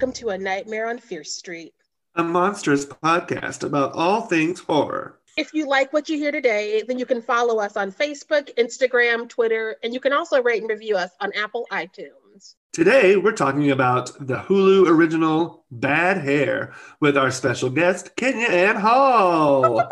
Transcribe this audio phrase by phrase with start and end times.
[0.00, 1.74] welcome to A Nightmare on Fierce Street,
[2.14, 5.20] a monstrous podcast about all things horror.
[5.36, 9.28] If you like what you hear today, then you can follow us on Facebook, Instagram,
[9.28, 12.54] Twitter, and you can also rate and review us on Apple iTunes.
[12.72, 18.76] Today, we're talking about the Hulu original Bad Hair with our special guest, Kenya Ann
[18.76, 19.86] Hall.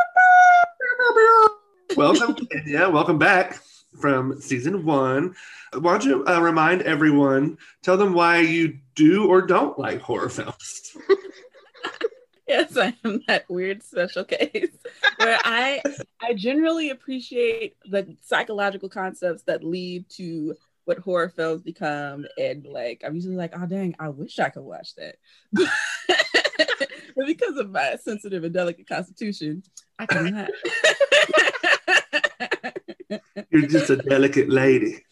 [1.99, 2.89] welcome, Kenya.
[2.89, 3.61] Welcome back
[3.99, 5.35] from season one.
[5.73, 10.29] Why don't you uh, remind everyone, tell them why you do or don't like horror
[10.29, 10.97] films?
[12.49, 14.71] yes, I am that weird special case
[15.19, 15.83] where I
[16.21, 20.55] I generally appreciate the psychological concepts that lead to
[20.85, 24.63] what horror films become, and like I'm usually like, oh dang, I wish I could
[24.63, 25.17] watch that.
[25.53, 29.63] but because of my sensitive and delicate constitution,
[29.99, 30.49] I cannot.
[33.51, 35.05] You're just a delicate lady.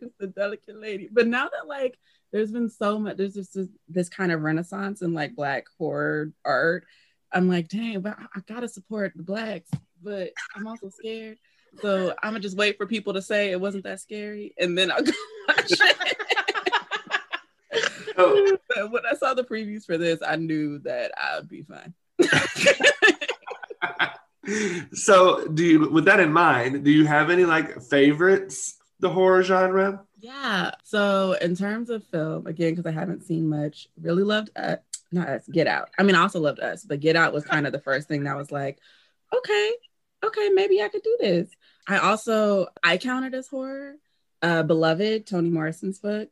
[0.00, 1.08] just a delicate lady.
[1.10, 1.98] But now that like
[2.32, 6.32] there's been so much, there's just this, this kind of renaissance in like black horror
[6.44, 6.84] art.
[7.32, 9.70] I'm like, dang, but I gotta support the blacks,
[10.02, 11.38] but I'm also scared.
[11.80, 14.90] So I'm gonna just wait for people to say it wasn't that scary, and then
[14.90, 15.12] I'll go
[15.48, 16.16] watch it.
[18.16, 18.56] Oh.
[18.74, 21.94] But when I saw the previews for this, I knew that I'd be fine.
[24.92, 29.42] so do you with that in mind do you have any like favorites the horror
[29.42, 30.04] genre?
[30.18, 30.72] Yeah.
[30.82, 34.76] So in terms of film again because i haven't seen much really loved uh,
[35.12, 35.90] not us get out.
[35.98, 38.24] I mean i also loved us but get out was kind of the first thing
[38.24, 38.78] that was like
[39.34, 39.72] okay
[40.24, 41.48] okay maybe i could do this.
[41.86, 43.94] I also i counted as horror.
[44.42, 46.28] Uh beloved toni morrison's book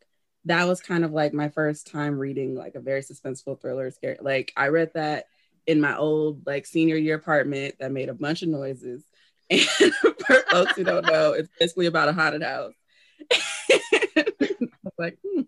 [0.46, 4.16] that was kind of like my first time reading like a very suspenseful thriller scary
[4.20, 5.26] like i read that
[5.66, 9.04] in my old like senior year apartment that made a bunch of noises.
[9.48, 9.62] And
[10.26, 12.74] for folks who don't know, it's basically about a haunted house.
[13.30, 14.24] I
[14.82, 15.42] was like, hmm,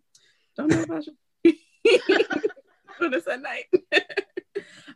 [0.56, 1.54] don't know about you.
[2.98, 3.64] when it's at night.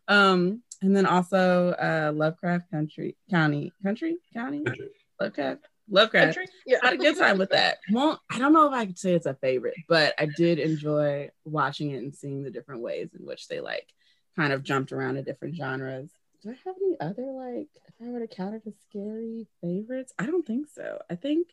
[0.07, 4.89] um, and then also uh, Lovecraft Country County Country County country.
[5.21, 6.37] Lovecraft Lovecraft.
[6.37, 6.47] Country?
[6.67, 7.79] Yeah, I had a good time with that.
[7.91, 11.31] Well, I don't know if I could say it's a favorite, but I did enjoy
[11.45, 13.89] watching it and seeing the different ways in which they like
[14.37, 16.11] kind of jumped around to different genres.
[16.43, 20.13] Do I have any other like if I were to count it as scary favorites?
[20.19, 20.99] I don't think so.
[21.11, 21.49] I think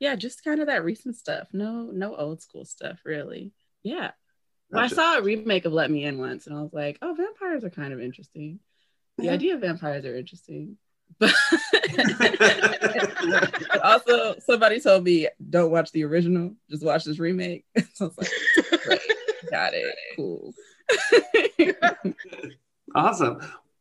[0.00, 1.48] yeah, just kind of that recent stuff.
[1.52, 3.52] No, no old school stuff really.
[3.82, 4.10] Yeah.
[4.70, 7.14] Well, I saw a remake of Let Me In once and I was like, oh,
[7.16, 8.58] vampires are kind of interesting.
[9.18, 10.76] The idea of vampires are interesting.
[11.18, 11.32] But
[13.84, 17.64] also somebody told me don't watch the original, just watch this remake.
[17.94, 19.00] so I was like, great,
[19.50, 20.54] got it, cool.
[22.94, 23.40] awesome.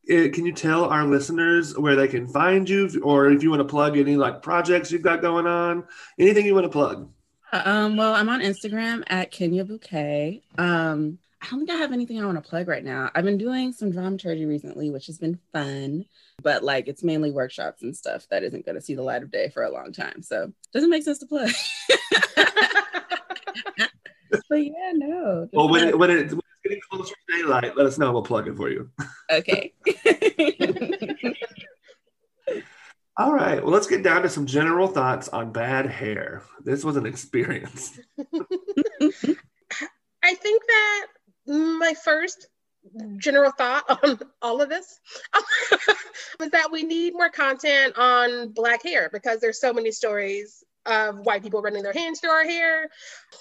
[0.09, 3.61] Uh, can you tell our listeners where they can find you, or if you want
[3.61, 5.85] to plug any like projects you've got going on,
[6.19, 7.09] anything you want to plug?
[7.53, 10.41] Um, well, I'm on Instagram at Kenya Bouquet.
[10.57, 13.11] Um, I don't think I have anything I want to plug right now.
[13.13, 16.05] I've been doing some dramaturgy recently, which has been fun,
[16.41, 19.31] but like it's mainly workshops and stuff that isn't going to see the light of
[19.31, 20.21] day for a long time.
[20.21, 21.49] So doesn't make sense to plug.
[24.49, 25.49] but yeah, no.
[25.51, 26.33] Well, when it, when it
[26.63, 28.11] getting closer to daylight, let us know.
[28.11, 28.89] We'll plug it for you.
[29.31, 29.73] Okay.
[33.17, 33.63] All right.
[33.63, 36.41] Well, let's get down to some general thoughts on bad hair.
[36.63, 37.99] This was an experience.
[40.23, 41.07] I think that
[41.45, 42.47] my first
[43.17, 44.99] general thought on all of this
[46.39, 51.19] was that we need more content on black hair because there's so many stories of
[51.19, 52.89] white people running their hands through our hair,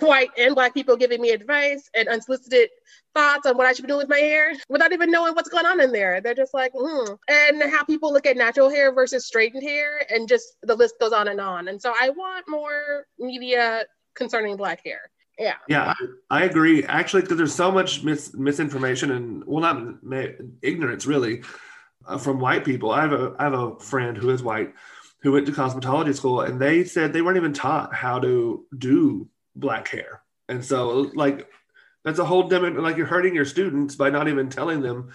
[0.00, 2.70] white and black people giving me advice and unsolicited
[3.14, 5.66] thoughts on what I should be doing with my hair without even knowing what's going
[5.66, 6.20] on in there.
[6.20, 7.12] They're just like, hmm.
[7.28, 11.12] And how people look at natural hair versus straightened hair, and just the list goes
[11.12, 11.68] on and on.
[11.68, 13.84] And so I want more media
[14.14, 15.10] concerning black hair.
[15.38, 15.54] Yeah.
[15.66, 15.94] Yeah,
[16.30, 16.84] I, I agree.
[16.84, 20.26] Actually, because there's so much mis- misinformation and, well, not ma-
[20.60, 21.42] ignorance really
[22.06, 22.90] uh, from white people.
[22.90, 24.74] I have a I have a friend who is white
[25.22, 29.28] who went to cosmetology school and they said they weren't even taught how to do
[29.54, 30.22] black hair.
[30.48, 31.48] And so like
[32.04, 35.12] that's a whole demo like you're hurting your students by not even telling them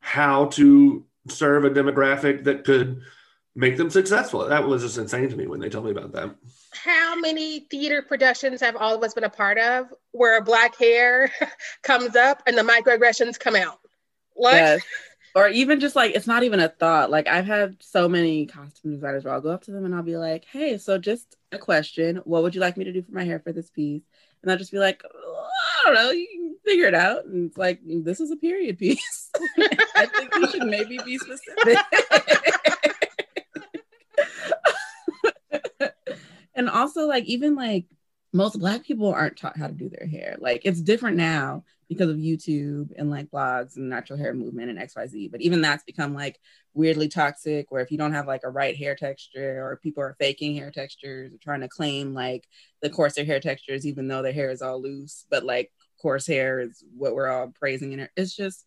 [0.00, 3.00] how to serve a demographic that could
[3.56, 4.46] make them successful.
[4.46, 6.36] That was just insane to me when they told me about that.
[6.72, 10.76] How many theater productions have all of us been a part of where a black
[10.78, 11.32] hair
[11.82, 13.80] comes up and the microaggressions come out?
[14.36, 14.82] Like yes
[15.38, 17.10] or even just like it's not even a thought.
[17.12, 20.02] Like I've had so many costume designers where I'll go up to them and I'll
[20.02, 22.16] be like, "Hey, so just a question.
[22.24, 24.02] What would you like me to do for my hair for this piece?"
[24.42, 26.10] And I'll just be like, oh, "I don't know.
[26.10, 29.30] You can figure it out." And it's like, "This is a period piece.
[29.94, 31.78] I think you should maybe be specific."
[36.56, 37.84] and also, like even like
[38.32, 40.36] most black people aren't taught how to do their hair.
[40.38, 44.78] Like it's different now because of YouTube and like blogs and natural hair movement and
[44.78, 45.30] XYZ.
[45.30, 46.38] But even that's become like
[46.74, 50.16] weirdly toxic, where if you don't have like a right hair texture or people are
[50.20, 52.46] faking hair textures, or trying to claim like
[52.82, 55.72] the coarser hair textures, even though their hair is all loose, but like
[56.02, 57.94] coarse hair is what we're all praising.
[57.94, 58.66] And it's just,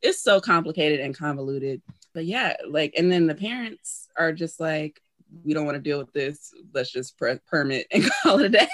[0.00, 1.82] it's so complicated and convoluted.
[2.14, 5.01] But yeah, like, and then the parents are just like,
[5.44, 6.52] we don't want to deal with this.
[6.72, 8.68] Let's just pre- permit and call it a day.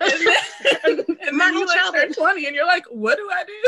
[0.00, 3.62] and then, and then you like turn 20 and you're like, what do I do?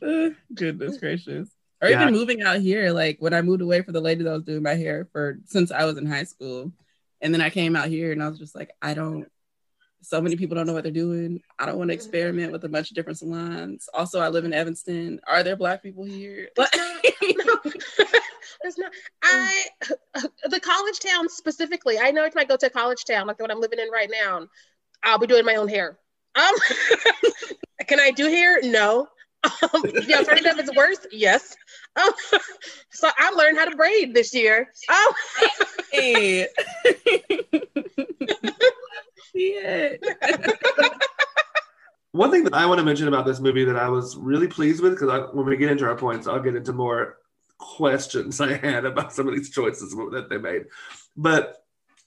[0.00, 0.34] no.
[0.54, 1.48] goodness gracious.
[1.80, 2.02] Or yeah.
[2.02, 4.62] even moving out here, like when I moved away for the lady that was doing
[4.62, 6.72] my hair for since I was in high school.
[7.20, 9.28] And then I came out here and I was just like, I don't
[10.02, 11.40] so many people don't know what they're doing.
[11.58, 13.88] I don't want to experiment with a bunch of different salons.
[13.94, 15.20] Also, I live in Evanston.
[15.26, 16.48] Are there black people here?
[16.58, 16.74] Not.
[18.62, 18.92] There's not.
[19.22, 19.64] I
[20.44, 21.98] the college town specifically.
[21.98, 23.90] I know if I go to a college town like the one I'm living in
[23.90, 24.48] right now,
[25.02, 25.98] I'll be doing my own hair.
[26.34, 26.54] Um,
[27.86, 28.60] can I do hair?
[28.62, 29.08] No.
[29.44, 31.04] Um, the alternative is worse.
[31.10, 31.56] Yes.
[31.96, 32.12] Um,
[32.90, 34.72] so I learned how to braid this year.
[34.88, 35.14] Um,
[35.92, 36.48] hey
[39.34, 40.02] see it.
[42.12, 44.82] One thing that I want to mention about this movie that I was really pleased
[44.82, 47.16] with, because when we get into our points, I'll get into more
[47.58, 50.66] questions I had about some of these choices that they made.
[51.16, 51.64] But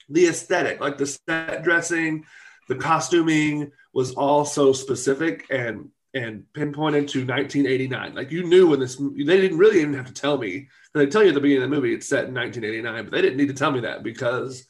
[0.10, 2.26] the aesthetic, like the set dressing,
[2.68, 8.16] the costuming was all so specific and and pinpointed to 1989.
[8.16, 10.70] Like you knew when this, they didn't really even have to tell me.
[10.94, 13.22] They tell you at the beginning of the movie it's set in 1989, but they
[13.22, 14.66] didn't need to tell me that because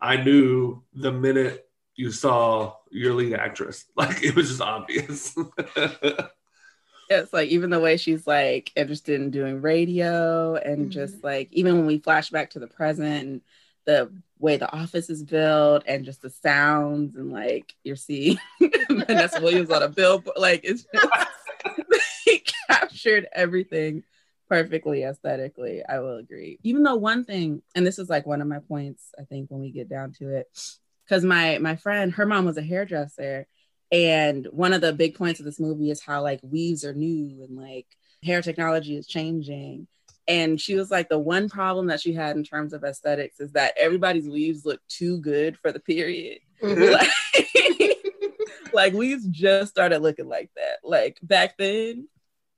[0.00, 1.63] I knew the minute
[1.96, 3.84] you saw your lead actress.
[3.96, 5.36] Like it was just obvious.
[7.10, 10.90] it's like even the way she's like interested in doing radio and mm-hmm.
[10.90, 13.40] just like even when we flash back to the present and
[13.84, 18.38] the way the office is built and just the sounds and like you're seeing
[18.88, 21.08] Vanessa Williams on a billboard like it's just
[22.24, 24.02] he captured everything
[24.48, 25.82] perfectly aesthetically.
[25.88, 26.58] I will agree.
[26.62, 29.60] Even though one thing, and this is like one of my points, I think when
[29.60, 30.46] we get down to it,
[31.06, 33.46] because my my friend, her mom was a hairdresser,
[33.92, 37.42] and one of the big points of this movie is how like weaves are new
[37.42, 37.86] and like
[38.24, 39.86] hair technology is changing.
[40.26, 43.52] And she was like, the one problem that she had in terms of aesthetics is
[43.52, 46.38] that everybody's weaves look too good for the period.
[46.62, 46.92] Mm-hmm.
[47.84, 50.78] like, like weaves just started looking like that.
[50.82, 52.08] Like back then,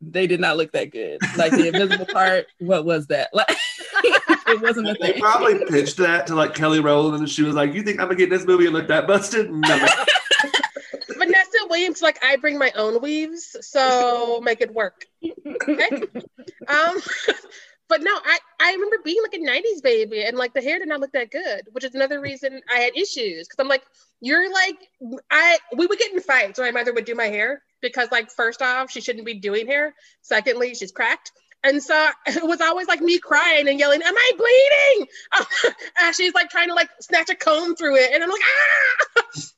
[0.01, 1.19] they did not look that good.
[1.37, 3.31] Like the invisible part, what was that?
[3.33, 3.47] Like
[4.49, 5.15] it wasn't a thing.
[5.15, 8.07] They probably pitched that to like Kelly Rowland, and she was like, "You think I'm
[8.07, 9.87] gonna get this movie and look that busted?" No.
[11.19, 15.07] Vanessa Williams, like, I bring my own weaves, so make it work.
[15.25, 16.03] Okay.
[16.69, 17.01] Um,
[17.89, 20.89] but no, I, I remember being like a 90s baby and like the hair did
[20.89, 23.49] not look that good, which is another reason I had issues.
[23.49, 23.85] Cause I'm like,
[24.21, 24.77] you're like,
[25.31, 26.59] I we would get in fights.
[26.59, 29.95] My mother would do my hair because like first off, she shouldn't be doing hair.
[30.23, 31.33] Secondly, she's cracked.
[31.63, 35.75] And so it was always like me crying and yelling, Am I bleeding?
[36.01, 38.11] and she's like trying to like snatch a comb through it.
[38.13, 38.43] And I'm like,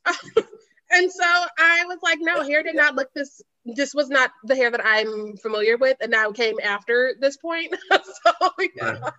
[0.06, 0.18] ah.
[0.90, 3.42] and so I was like, no, hair did not look this
[3.74, 7.74] this was not the hair that I'm familiar with, and now came after this point.
[7.90, 8.32] so
[8.76, 9.10] yeah.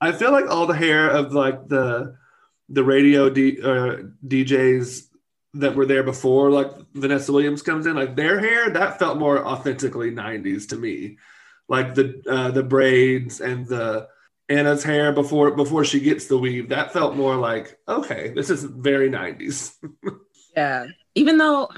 [0.00, 2.16] I feel like all the hair of like the
[2.68, 3.96] the radio D, uh,
[4.26, 5.06] DJs
[5.54, 9.44] that were there before, like Vanessa Williams comes in, like their hair that felt more
[9.44, 11.18] authentically '90s to me,
[11.68, 14.08] like the uh, the braids and the
[14.48, 16.68] Anna's hair before before she gets the weave.
[16.68, 19.74] That felt more like okay, this is very '90s.
[20.56, 21.68] yeah, even though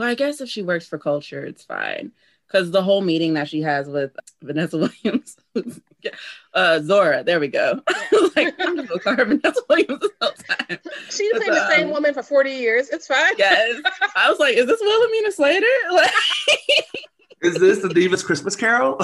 [0.00, 2.12] well, I guess if she works for culture, it's fine.
[2.46, 5.36] Because the whole meeting that she has with Vanessa Williams,
[6.54, 7.82] uh, Zora, there we go.
[8.34, 10.78] like, I'm just gonna call her Vanessa Williams the whole time.
[11.10, 12.88] She's been the same um, woman for 40 years.
[12.88, 13.34] It's fine.
[13.36, 13.82] Yes.
[14.16, 15.66] I was like, is this Wilhelmina Slater?
[15.92, 16.10] Like,
[17.42, 18.98] is this the Divas Christmas Carol?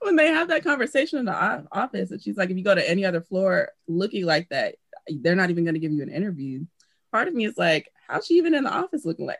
[0.00, 2.90] when they have that conversation in the office, and she's like, if you go to
[2.90, 4.74] any other floor looking like that,
[5.20, 6.64] they're not even going to give you an interview.
[7.12, 9.38] Part of me is like, how's she even in the office looking like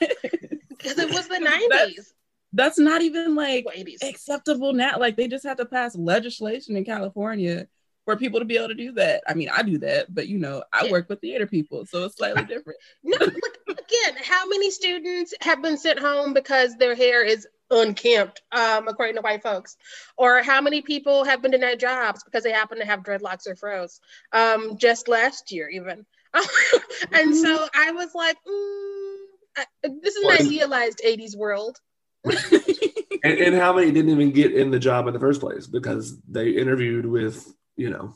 [0.00, 1.68] Because it was the 90s.
[1.70, 2.14] That's,
[2.52, 4.02] that's not even like 80s.
[4.02, 4.98] acceptable now.
[4.98, 7.68] Like they just have to pass legislation in California
[8.04, 9.22] for people to be able to do that.
[9.28, 10.90] I mean, I do that, but you know, I yeah.
[10.90, 12.78] work with theater people, so it's slightly different.
[13.04, 18.42] no, look, again, how many students have been sent home because their hair is unkempt,
[18.52, 19.76] um, according to white folks,
[20.16, 23.56] or how many people have been denied jobs because they happen to have dreadlocks or
[23.56, 24.00] froze,
[24.32, 26.06] um, just last year even.
[27.12, 27.66] and so.
[27.74, 29.16] I was like, mm,
[29.56, 29.64] I,
[30.02, 31.78] this is an idealized 80s world.
[32.24, 36.20] and, and, how many didn't even get in the job in the first place because
[36.28, 37.50] they interviewed with
[37.80, 38.14] you know,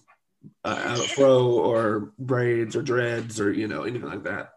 [0.63, 4.54] uh, fro or braids or dreads or you know anything like that.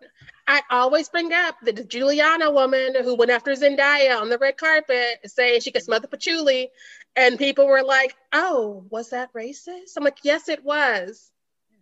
[0.48, 5.20] I always bring up the Giuliana woman who went after Zendaya on the red carpet,
[5.26, 6.70] saying she could smell the patchouli,
[7.16, 11.32] and people were like, "Oh, was that racist?" I'm like, "Yes, it was."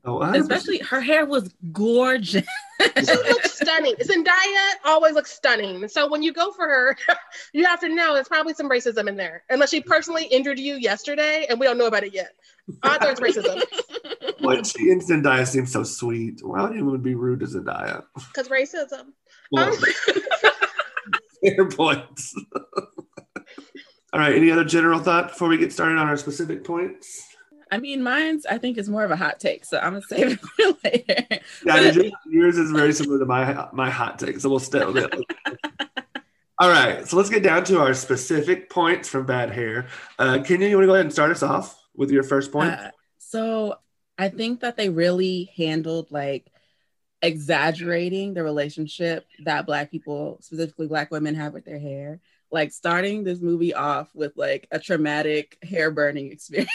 [0.08, 2.46] Oh, Especially her hair was gorgeous.
[2.80, 3.96] she looks stunning.
[3.96, 5.88] Zendaya always looks stunning.
[5.88, 6.98] So when you go for her,
[7.54, 9.44] you have to know there's probably some racism in there.
[9.50, 12.34] Unless she personally injured you yesterday and we don't know about it yet.
[12.84, 13.64] I thought it's racism.
[14.46, 16.42] When she and Zendaya seems so sweet.
[16.44, 18.04] Why would anyone be rude to Zendaya?
[18.16, 19.14] Because racism.
[19.52, 19.76] Well,
[21.44, 22.36] fair points.
[24.14, 24.36] All right.
[24.36, 27.28] Any other general thought before we get started on our specific points?
[27.72, 30.34] I mean, mine's I think is more of a hot take, so I'm gonna save
[30.34, 31.44] it for later.
[31.66, 32.12] Yeah, but...
[32.30, 35.14] yours is very similar to my my hot take, so we'll stay with it.
[36.58, 39.88] All right, so let's get down to our specific points from Bad Hair.
[40.18, 42.72] Uh, Kenya, you want to go ahead and start us off with your first point?
[42.72, 43.76] Uh, so
[44.18, 46.52] I think that they really handled like
[47.22, 52.20] exaggerating the relationship that Black people, specifically Black women, have with their hair
[52.52, 56.72] like starting this movie off with like a traumatic hair burning experience.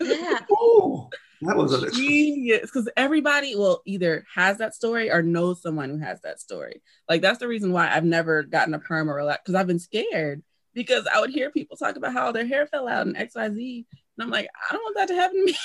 [0.00, 0.38] Yeah.
[0.52, 1.08] oh,
[1.42, 5.98] that was a genius because everybody will either has that story or knows someone who
[5.98, 6.82] has that story.
[7.08, 9.66] Like that's the reason why I've never gotten a perm or a relax because I've
[9.66, 10.42] been scared
[10.74, 13.86] because I would hear people talk about how their hair fell out and XYZ.
[14.18, 15.56] And I'm like, I don't want that to happen to me.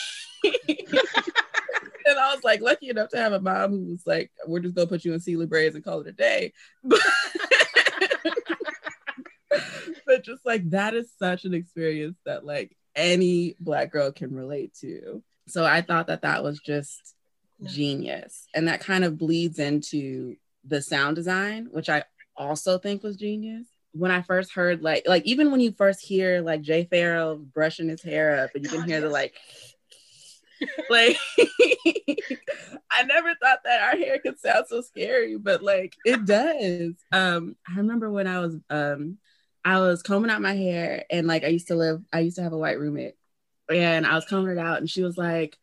[2.06, 4.76] and I was like lucky enough to have a mom who was like, we're just
[4.76, 6.54] gonna put you in Celie braids and call it a day.
[6.84, 7.00] But
[10.06, 14.76] but just like that is such an experience that like any black girl can relate
[14.82, 15.24] to.
[15.48, 17.16] So I thought that that was just
[17.64, 18.48] genius.
[18.54, 22.04] And that kind of bleeds into the sound design, which I
[22.36, 23.68] also think was genius.
[23.94, 27.90] When I first heard like like even when you first hear like Jay Pharoah brushing
[27.90, 29.04] his hair up and you God, can hear yes.
[29.04, 29.34] the like
[30.90, 31.18] like
[32.92, 36.94] I never thought that our hair could sound so scary, but like it does.
[37.12, 39.18] Um I remember when I was um
[39.66, 42.44] I was combing out my hair and like I used to live, I used to
[42.44, 43.16] have a white roommate
[43.70, 45.58] and I was combing it out and she was like,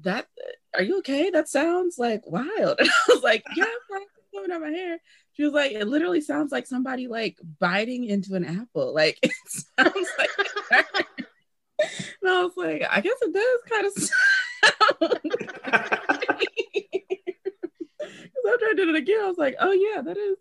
[0.00, 0.26] that,
[0.74, 1.30] are you okay?
[1.30, 2.48] That sounds like wild.
[2.78, 4.02] And I was like, yeah, I'm
[4.32, 4.98] combing out my hair.
[5.34, 8.94] She was like, it literally sounds like somebody like biting into an apple.
[8.94, 10.28] Like it sounds like,
[12.22, 15.20] and I was like, I guess it does kind of sound.
[15.22, 15.48] Because
[18.52, 20.36] after I did it again, I was like, oh yeah, that is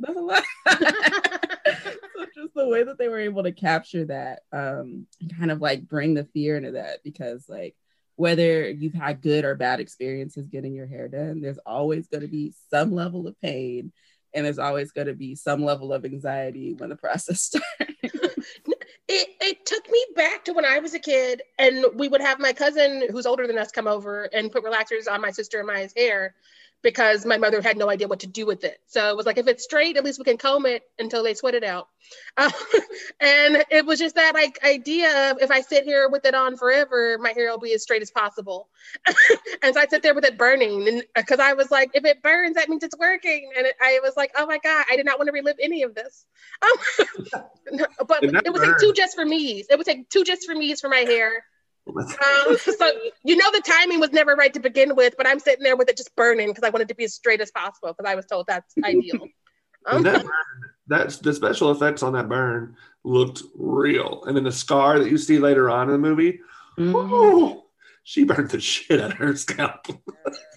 [0.00, 0.42] that's a lot.
[0.68, 5.06] so just the way that they were able to capture that, um,
[5.38, 7.76] kind of like bring the fear into that because like
[8.16, 12.28] whether you've had good or bad experiences getting your hair done, there's always going to
[12.28, 13.92] be some level of pain
[14.34, 17.66] and there's always going to be some level of anxiety when the process starts.
[17.80, 22.38] it, it took me back to when I was a kid, and we would have
[22.38, 25.66] my cousin who's older than us come over and put relaxers on my sister and
[25.66, 26.34] my hair
[26.82, 28.78] because my mother had no idea what to do with it.
[28.86, 31.34] So it was like, if it's straight, at least we can comb it until they
[31.34, 31.88] sweat it out.
[32.36, 32.50] Um,
[33.20, 36.56] and it was just that like idea of if I sit here with it on
[36.56, 38.68] forever, my hair will be as straight as possible.
[39.62, 42.22] and so I sit there with it burning, and because I was like, if it
[42.22, 43.52] burns, that means it's working.
[43.56, 45.82] And it, I was like, oh my god, I did not want to relive any
[45.82, 46.24] of this.
[47.72, 49.66] Um, but it would take two just for me's.
[49.70, 51.44] It would take two just for me's for my hair
[51.96, 52.90] um, so
[53.24, 55.88] you know the timing was never right to begin with, but I'm sitting there with
[55.88, 58.26] it just burning because I wanted to be as straight as possible because I was
[58.26, 59.28] told that's ideal.
[59.86, 60.32] Um, that burn,
[60.86, 65.18] that's the special effects on that burn looked real, and then the scar that you
[65.18, 66.40] see later on in the movie,
[66.78, 67.58] mm-hmm.
[68.04, 69.86] she burned the shit out of her scalp,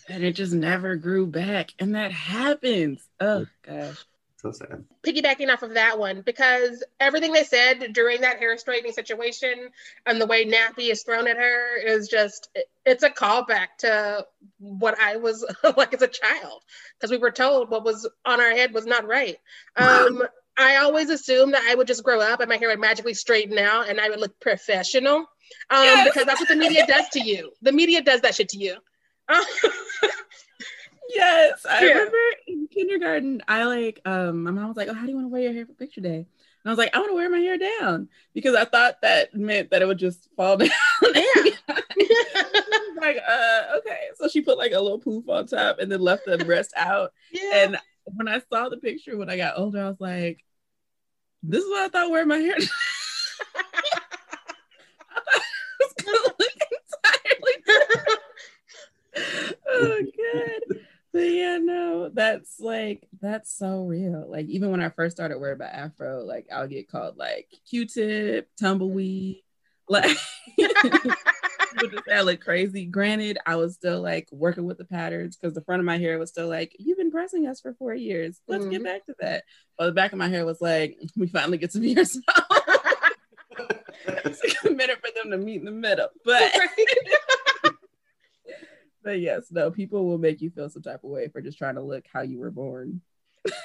[0.09, 3.07] and it just never grew back, and that happens.
[3.19, 4.03] Oh gosh.
[4.43, 4.83] So sad.
[5.07, 9.69] Piggybacking off of that one, because everything they said during that hair straightening situation
[10.05, 12.49] and the way nappy is thrown at her is just,
[12.85, 14.27] it's a callback to
[14.59, 15.45] what I was
[15.77, 16.61] like as a child,
[16.99, 19.37] because we were told what was on our head was not right.
[19.77, 20.23] Um,
[20.57, 23.57] I always assumed that I would just grow up and my hair would magically straighten
[23.57, 25.19] out and I would look professional
[25.69, 26.09] um, yes.
[26.09, 27.53] because that's what the media does to you.
[27.61, 28.75] The media does that shit to you.
[31.13, 31.91] yes, I yeah.
[31.93, 32.17] remember
[32.47, 33.41] in kindergarten.
[33.47, 35.53] I like um, my mom was like, "Oh, how do you want to wear your
[35.53, 36.25] hair for picture day?" And
[36.65, 39.71] I was like, "I want to wear my hair down because I thought that meant
[39.71, 40.69] that it would just fall down."
[41.01, 41.51] Yeah.
[42.97, 43.99] like, uh, okay.
[44.15, 47.13] So she put like a little poof on top and then left the rest out.
[47.31, 47.51] Yeah.
[47.55, 50.43] And when I saw the picture when I got older, I was like,
[51.41, 52.55] "This is what I thought wearing my hair."
[55.15, 55.41] I thought
[55.79, 56.51] it was gonna look
[57.05, 57.53] entirely.
[59.69, 60.85] oh, good
[61.21, 64.25] yeah, no, that's like that's so real.
[64.27, 68.49] Like even when I first started wearing my afro, like I'll get called like Q-tip,
[68.59, 69.43] tumbleweed,
[69.89, 70.17] like
[71.73, 72.85] People just I look crazy.
[72.85, 76.19] Granted, I was still like working with the patterns because the front of my hair
[76.19, 78.39] was still like, "You've been pressing us for four years.
[78.47, 78.85] Let's get Mhm.
[78.85, 79.43] back to that."
[79.77, 82.25] But the back of my hair was like, "We finally get to be ourselves."
[84.25, 86.51] it's took a minute for them to meet in the middle, but
[89.03, 91.75] but yes, no, people will make you feel some type of way for just trying
[91.75, 93.01] to look how you were born.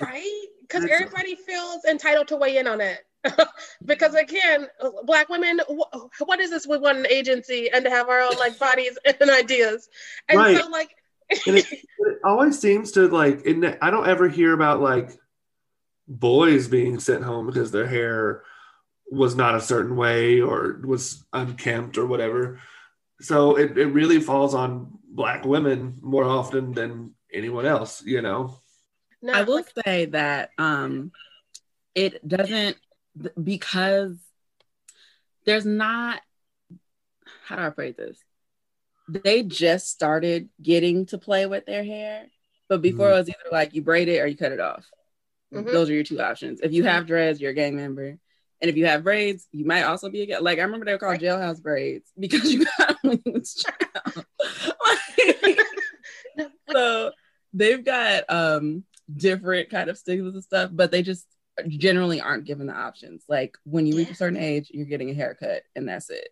[0.00, 0.46] right?
[0.60, 3.00] Because That's- everybody feels entitled to weigh in on it.
[3.84, 4.68] because again,
[5.04, 8.58] black women, wh- what is this with one agency and to have our own like
[8.58, 9.88] bodies and ideas?
[10.28, 10.56] And Right.
[10.56, 10.90] so like,
[11.46, 15.10] and it, it always seems to like in i don't ever hear about like
[16.06, 18.44] boys being sent home because their hair
[19.10, 22.60] was not a certain way or was unkempt or whatever
[23.20, 28.56] so it, it really falls on black women more often than anyone else you know
[29.20, 31.10] no, I will like, say that um
[31.94, 32.76] it doesn't
[33.42, 34.16] because
[35.44, 36.20] there's not
[37.44, 38.18] how do I phrase this?
[39.08, 42.26] They just started getting to play with their hair,
[42.68, 43.12] but before Mhm.
[43.12, 44.86] it was either like you braid it or you cut it off.
[45.54, 45.70] Mhm.
[45.72, 46.60] Those are your two options.
[46.60, 48.18] If you have dreads, you're a gang member.
[48.60, 50.42] And if you have braids, you might also be a gang.
[50.42, 54.24] Like I remember they were called jailhouse braids because you got when you was child.
[55.44, 55.58] Like,
[56.72, 57.12] so
[57.52, 58.84] they've got um
[59.14, 61.26] different kind of stigmas and stuff, but they just
[61.68, 63.24] generally aren't given the options.
[63.28, 64.12] Like when you reach Yeah.
[64.12, 66.28] a certain age, you're getting a haircut and that's it.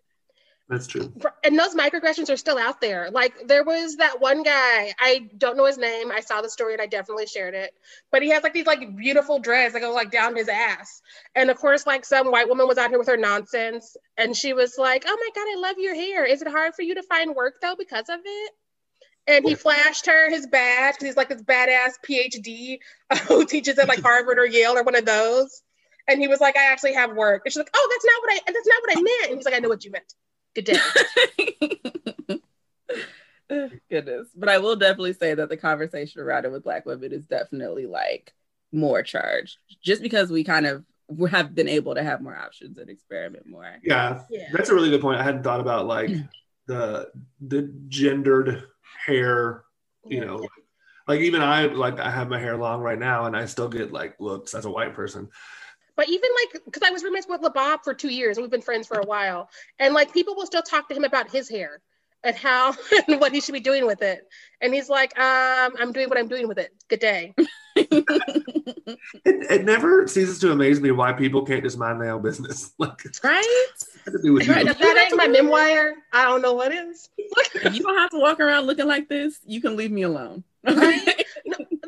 [0.69, 3.09] That's true and those microaggressions are still out there.
[3.09, 6.11] Like there was that one guy, I don't know his name.
[6.11, 7.73] I saw the story and I definitely shared it.
[8.11, 11.01] But he has like these like beautiful dreads that go like down his ass.
[11.35, 13.95] And of course, like some white woman was out here with her nonsense.
[14.17, 16.25] And she was like, Oh my God, I love your hair.
[16.25, 18.51] Is it hard for you to find work though because of it?
[19.25, 22.79] And he flashed her his badge because he's like this badass PhD
[23.27, 25.63] who teaches at like Harvard or Yale or one of those.
[26.09, 27.43] And he was like, I actually have work.
[27.45, 29.31] And she's like, Oh, that's not what I that's not what I meant.
[29.31, 30.13] And he's like, I know what you meant.
[30.57, 32.39] Good day.
[33.89, 34.27] Goodness.
[34.35, 37.85] But I will definitely say that the conversation around it with Black women is definitely
[37.85, 38.33] like
[38.71, 40.83] more charged just because we kind of
[41.29, 43.77] have been able to have more options and experiment more.
[43.83, 44.49] yeah Yeah.
[44.51, 46.09] that's a really good point i hadn't thought about like
[46.67, 48.63] the the gendered
[49.05, 49.63] hair
[50.05, 50.45] you know
[51.07, 53.93] like even i like i have my hair long right now and i still get
[53.93, 55.29] like looks as a white person
[55.97, 58.61] But even like, because I was roommates with LaRob for two years and we've been
[58.61, 59.49] friends for a while.
[59.79, 61.81] And like, people will still talk to him about his hair
[62.23, 62.75] and how
[63.07, 64.27] and what he should be doing with it.
[64.61, 66.71] And he's like, um, I'm doing what I'm doing with it.
[66.87, 67.33] Good day.
[67.75, 68.05] it,
[69.25, 73.03] it never ceases to amaze me why people can't just mind their own business like
[73.23, 73.67] right?
[74.05, 74.53] to do with you.
[74.53, 74.67] Right.
[74.67, 77.09] If that ain't my memoir, I don't know what is.
[77.17, 80.43] If you don't have to walk around looking like this, you can leave me alone.
[80.63, 81.16] Right?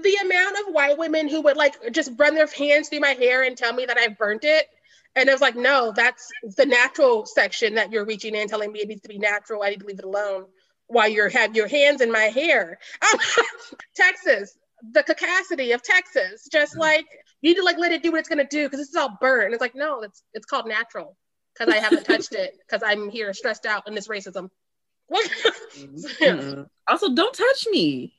[0.02, 3.44] The amount of white women who would like just run their hands through my hair
[3.44, 4.68] and tell me that I've burnt it.
[5.16, 8.80] And I was like, no, that's the natural section that you're reaching in, telling me
[8.80, 9.64] it needs to be natural.
[9.64, 10.46] I need to leave it alone
[10.88, 12.78] while you have your hands in my hair.
[13.02, 13.20] Um,
[13.96, 14.58] Texas,
[14.92, 16.80] the cacacity of Texas, just mm.
[16.80, 17.06] like
[17.42, 19.18] you need to like let it do what it's gonna do because this is all
[19.20, 19.46] burnt.
[19.46, 21.18] And it's like, no, it's it's called natural
[21.58, 24.50] because I haven't touched it because I'm here stressed out in this racism.
[25.12, 26.06] Mm-mm.
[26.20, 26.62] Mm-hmm.
[26.88, 28.14] Also, don't touch me.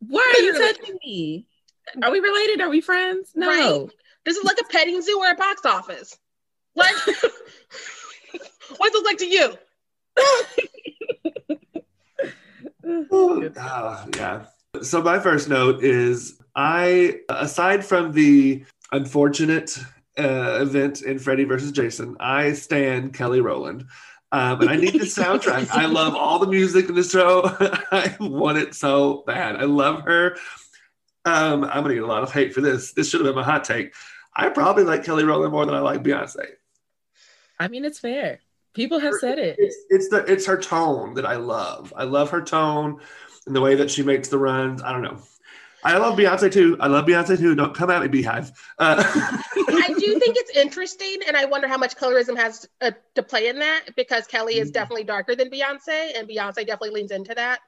[0.00, 1.46] Why are you touching me?
[2.02, 2.60] Are we related?
[2.60, 3.30] Are we friends?
[3.34, 3.48] No.
[3.48, 3.90] Right.
[4.24, 6.18] This is like a petting zoo or a box office.
[6.74, 6.94] Like,
[8.76, 9.56] what's it like to you?
[13.58, 14.44] Ah, yeah.
[14.80, 19.76] So my first note is I, aside from the unfortunate
[20.18, 23.84] uh, event in Freddy versus Jason, I stand Kelly Rowland.
[24.30, 25.70] Um, and I need the soundtrack.
[25.70, 27.42] I love all the music in the show.
[27.92, 29.56] I want it so bad.
[29.56, 30.36] I love her.
[31.24, 32.92] Um, I'm gonna get a lot of hate for this.
[32.92, 33.94] This should have been my hot take.
[34.34, 36.46] I probably like Kelly Rowland more than I like Beyonce.
[37.58, 38.40] I mean, it's fair.
[38.74, 39.56] People have said it.
[39.58, 41.92] It's it's the it's her tone that I love.
[41.96, 43.00] I love her tone
[43.46, 44.82] and the way that she makes the runs.
[44.82, 45.18] I don't know.
[45.88, 46.76] I love Beyonce too.
[46.80, 47.54] I love Beyonce too.
[47.54, 48.52] Don't come at me, BeyHive.
[48.78, 53.22] Uh, I do think it's interesting, and I wonder how much colorism has uh, to
[53.22, 54.74] play in that because Kelly is Mhm.
[54.74, 57.60] definitely darker than Beyonce, and Beyonce definitely leans into that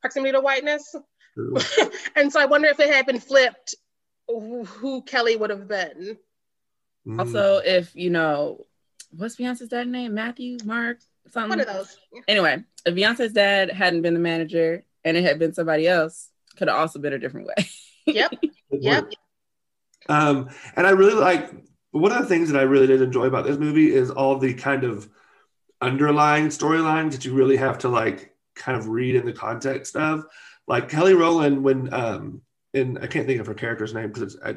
[0.00, 0.94] proximity to whiteness.
[2.16, 3.74] and so I wonder if it had been flipped,
[4.26, 6.16] who who Kelly would have been.
[7.06, 7.18] Mm.
[7.18, 8.66] Also, if you know,
[9.10, 10.14] what's Beyonce's dad name?
[10.14, 11.50] Matthew, Mark, something.
[11.50, 11.94] One of those.
[12.26, 16.68] Anyway, if Beyonce's dad hadn't been the manager and it had been somebody else, could
[16.68, 17.66] have also been a different way.
[18.06, 18.32] Yep.
[18.70, 19.12] Yep.
[20.08, 21.50] Um, and I really like
[21.92, 24.54] one of the things that I really did enjoy about this movie is all the
[24.54, 25.08] kind of
[25.80, 30.24] underlying storylines that you really have to like kind of read in the context of.
[30.66, 32.42] Like Kelly Rowland, when um,
[32.74, 34.56] and I can't think of her character's name because I,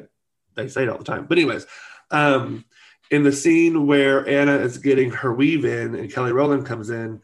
[0.56, 1.26] they say it all the time.
[1.26, 1.66] But anyways,
[2.10, 2.64] um,
[3.10, 7.22] in the scene where Anna is getting her weave in and Kelly Rowland comes in,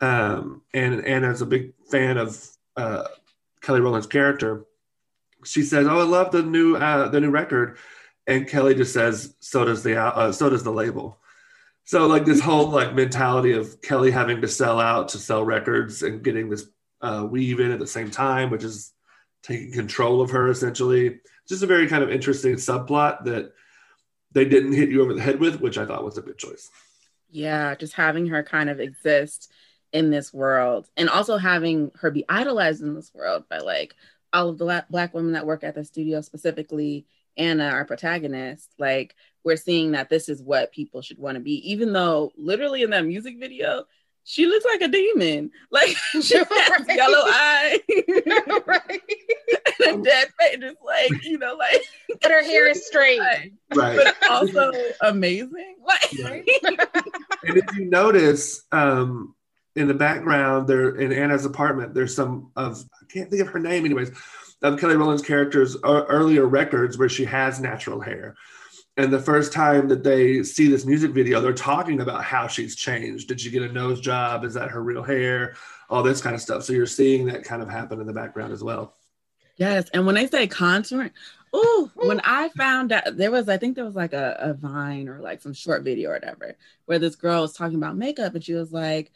[0.00, 3.04] Um, and Anna's a big fan of uh,
[3.64, 4.66] Kelly Rowland's character.
[5.44, 7.78] She says, "Oh, I love the new uh, the new record,"
[8.26, 11.18] and Kelly just says, "So does the uh, so does the label."
[11.84, 16.02] So like this whole like mentality of Kelly having to sell out to sell records
[16.02, 16.66] and getting this
[17.02, 18.92] uh, weave in at the same time, which is
[19.42, 21.20] taking control of her essentially.
[21.46, 23.52] Just a very kind of interesting subplot that
[24.32, 26.70] they didn't hit you over the head with, which I thought was a good choice.
[27.30, 29.52] Yeah, just having her kind of exist
[29.94, 33.94] in this world and also having her be idolized in this world by like
[34.32, 39.14] all of the black women that work at the studio specifically Anna, our protagonist, like
[39.42, 42.90] we're seeing that this is what people should want to be, even though literally in
[42.90, 43.84] that music video,
[44.24, 45.50] she looks like a demon.
[45.70, 45.88] Like
[46.22, 46.96] she has right.
[46.96, 47.78] yellow eyes,
[48.66, 49.00] right?
[49.86, 51.82] and a dead face, just like you know, like.
[52.22, 53.52] But her hair is straight, right?
[53.68, 55.76] But also amazing.
[55.84, 56.48] Like, right.
[57.42, 59.34] and if you notice, um,
[59.76, 63.58] in the background, there in Anna's apartment, there's some of I can't think of her
[63.58, 64.10] name, anyways,
[64.62, 68.36] of Kelly Rowland's character's uh, earlier records where she has natural hair.
[68.96, 72.76] And the first time that they see this music video, they're talking about how she's
[72.76, 73.26] changed.
[73.26, 74.44] Did she get a nose job?
[74.44, 75.56] Is that her real hair?
[75.90, 76.62] All this kind of stuff.
[76.62, 78.94] So you're seeing that kind of happen in the background as well.
[79.56, 79.88] Yes.
[79.92, 81.10] And when they say contouring,
[81.52, 85.08] oh, when I found out there was, I think there was like a, a vine
[85.08, 86.56] or like some short video or whatever,
[86.86, 89.10] where this girl was talking about makeup and she was like,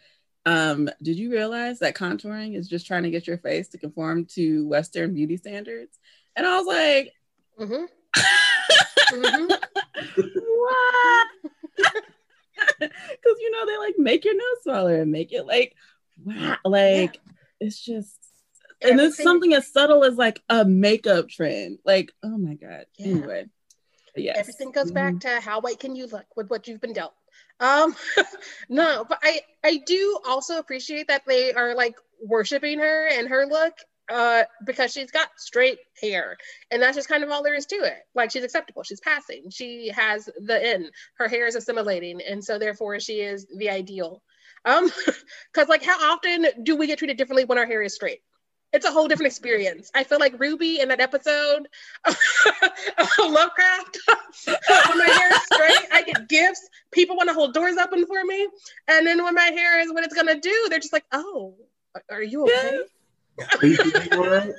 [0.48, 4.24] um, did you realize that contouring is just trying to get your face to conform
[4.34, 5.98] to Western beauty standards?
[6.34, 7.12] And I was like,
[7.61, 7.84] mm-hmm.
[9.14, 10.22] mm-hmm.
[10.58, 11.28] what?
[12.80, 15.74] Because you know they like make your nose smaller and make it like
[16.24, 17.32] wow, like yeah.
[17.61, 18.16] it's just
[18.82, 21.78] and it's something as subtle as like a makeup trend.
[21.84, 22.87] Like, oh my god.
[22.96, 23.06] Yeah.
[23.06, 23.46] Anyway,
[24.16, 24.38] yes.
[24.38, 25.37] Everything goes back mm-hmm.
[25.37, 27.14] to how white can you look with what you've been dealt.
[27.61, 27.94] Um,
[28.68, 33.47] no, but I I do also appreciate that they are like worshiping her and her
[33.47, 33.75] look
[34.09, 36.37] uh, because she's got straight hair
[36.71, 37.99] and that's just kind of all there is to it.
[38.14, 42.59] Like she's acceptable she's passing she has the in her hair is assimilating and so
[42.59, 44.23] therefore she is the ideal.
[44.64, 44.90] Um
[45.53, 48.21] because like how often do we get treated differently when our hair is straight
[48.72, 49.90] it's a whole different experience.
[49.94, 51.68] I feel like Ruby in that episode
[52.07, 52.16] of
[53.18, 53.98] Lovecraft.
[54.46, 56.68] when my hair is straight, I get gifts.
[56.90, 58.48] People want to hold doors open for me.
[58.88, 61.54] And then when my hair is what it's gonna do, they're just like, oh,
[62.11, 62.81] are you okay?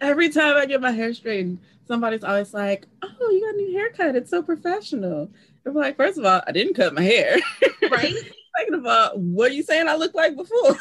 [0.00, 3.72] Every time I get my hair straightened, somebody's always like, "Oh, you got a new
[3.72, 4.16] haircut.
[4.16, 5.30] It's so professional."
[5.64, 7.38] I'm like, first of all, I didn't cut my hair.
[7.90, 8.14] Right.
[8.72, 10.70] Of all, what are you saying I look like before?
[10.70, 10.78] like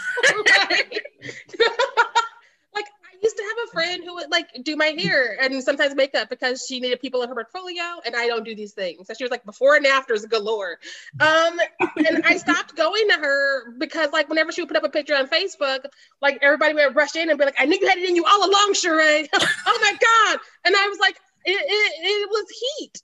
[2.76, 6.30] I used to have a friend who would like do my hair and sometimes makeup
[6.30, 9.08] because she needed people in her portfolio, and I don't do these things.
[9.08, 10.80] So she was like before and afters galore.
[11.20, 14.90] Um, and I stopped going to her because like whenever she would put up a
[14.90, 15.86] picture on Facebook,
[16.22, 18.26] like everybody would rush in and be like, "I knew you had it in you
[18.26, 20.40] all along, Sharai." oh my god!
[20.66, 23.02] And I was like, it, it, it was heat.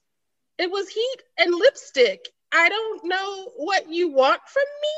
[0.58, 4.88] It was heat and lipstick I don't know what you want from me.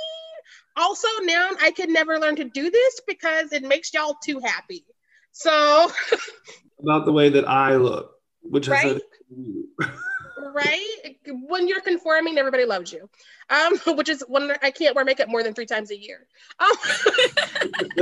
[0.76, 4.84] Also, now I can never learn to do this because it makes y'all too happy.
[5.32, 5.90] So,
[6.80, 9.00] about the way that I look, which right?
[10.54, 11.16] right?
[11.48, 13.08] When you're conforming, everybody loves you.
[13.48, 16.26] Um, which is when I can't wear makeup more than three times a year.
[16.60, 16.76] Um,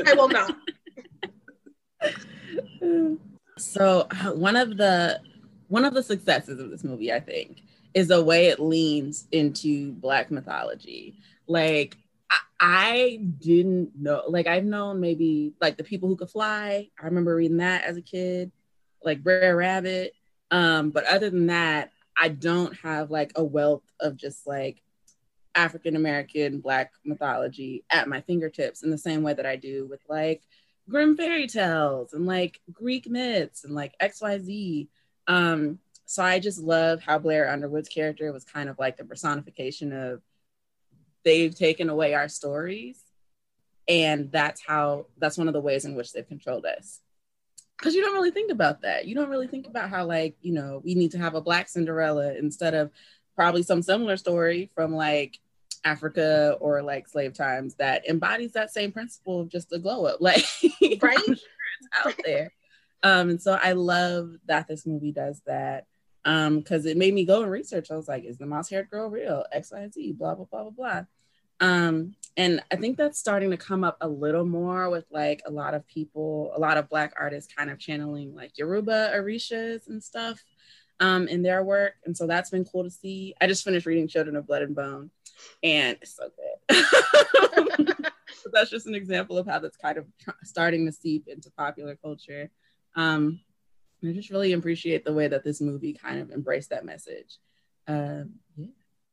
[0.07, 0.57] I will not.
[3.57, 5.21] So one of the
[5.69, 7.63] one of the successes of this movie, I think,
[7.95, 11.17] is the way it leans into black mythology.
[11.47, 11.97] Like
[12.61, 16.91] I, didn't know, like I've known maybe like the people who could fly.
[17.01, 18.51] I remember reading that as a kid,
[19.03, 20.15] like Brer Rabbit.
[20.51, 24.83] Um, but other than that, I don't have like a wealth of just like
[25.55, 30.01] African American Black mythology at my fingertips in the same way that I do with
[30.09, 30.43] like
[30.89, 34.89] Grimm fairy tales and like Greek myths and like XYZ.
[35.27, 39.93] Um, so I just love how Blair Underwood's character was kind of like the personification
[39.93, 40.23] of
[41.25, 43.01] they've taken away our stories.
[43.89, 47.01] And that's how, that's one of the ways in which they've controlled us.
[47.79, 49.07] Because you don't really think about that.
[49.07, 51.69] You don't really think about how, like, you know, we need to have a Black
[51.69, 52.91] Cinderella instead of
[53.35, 55.39] probably some similar story from like
[55.85, 60.19] Africa or like slave times that embodies that same principle of just a glow up.
[60.21, 60.45] Like,
[61.03, 61.19] right?
[61.19, 62.53] Sure it's out there.
[63.03, 65.87] Um, and so I love that this movie does that
[66.25, 67.91] um because it made me go and research.
[67.91, 69.45] I was like is the mouse haired girl real?
[69.53, 71.03] X y and z blah blah blah blah blah.
[71.61, 75.51] Um and i think that's starting to come up a little more with like a
[75.51, 80.03] lot of people a lot of black artists kind of channeling like yoruba orishas and
[80.03, 80.43] stuff
[81.01, 81.95] um in their work.
[82.05, 83.35] And so that's been cool to see.
[83.41, 85.11] I just finished reading children of blood and bone
[85.63, 86.29] and it's so
[86.69, 87.97] good.
[88.53, 90.07] that's just an example of how that's kind of
[90.45, 92.51] starting to seep into popular culture.
[92.95, 93.41] Um,
[94.07, 97.39] I just really appreciate the way that this movie kind of embraced that message.
[97.87, 98.67] Um, yeah.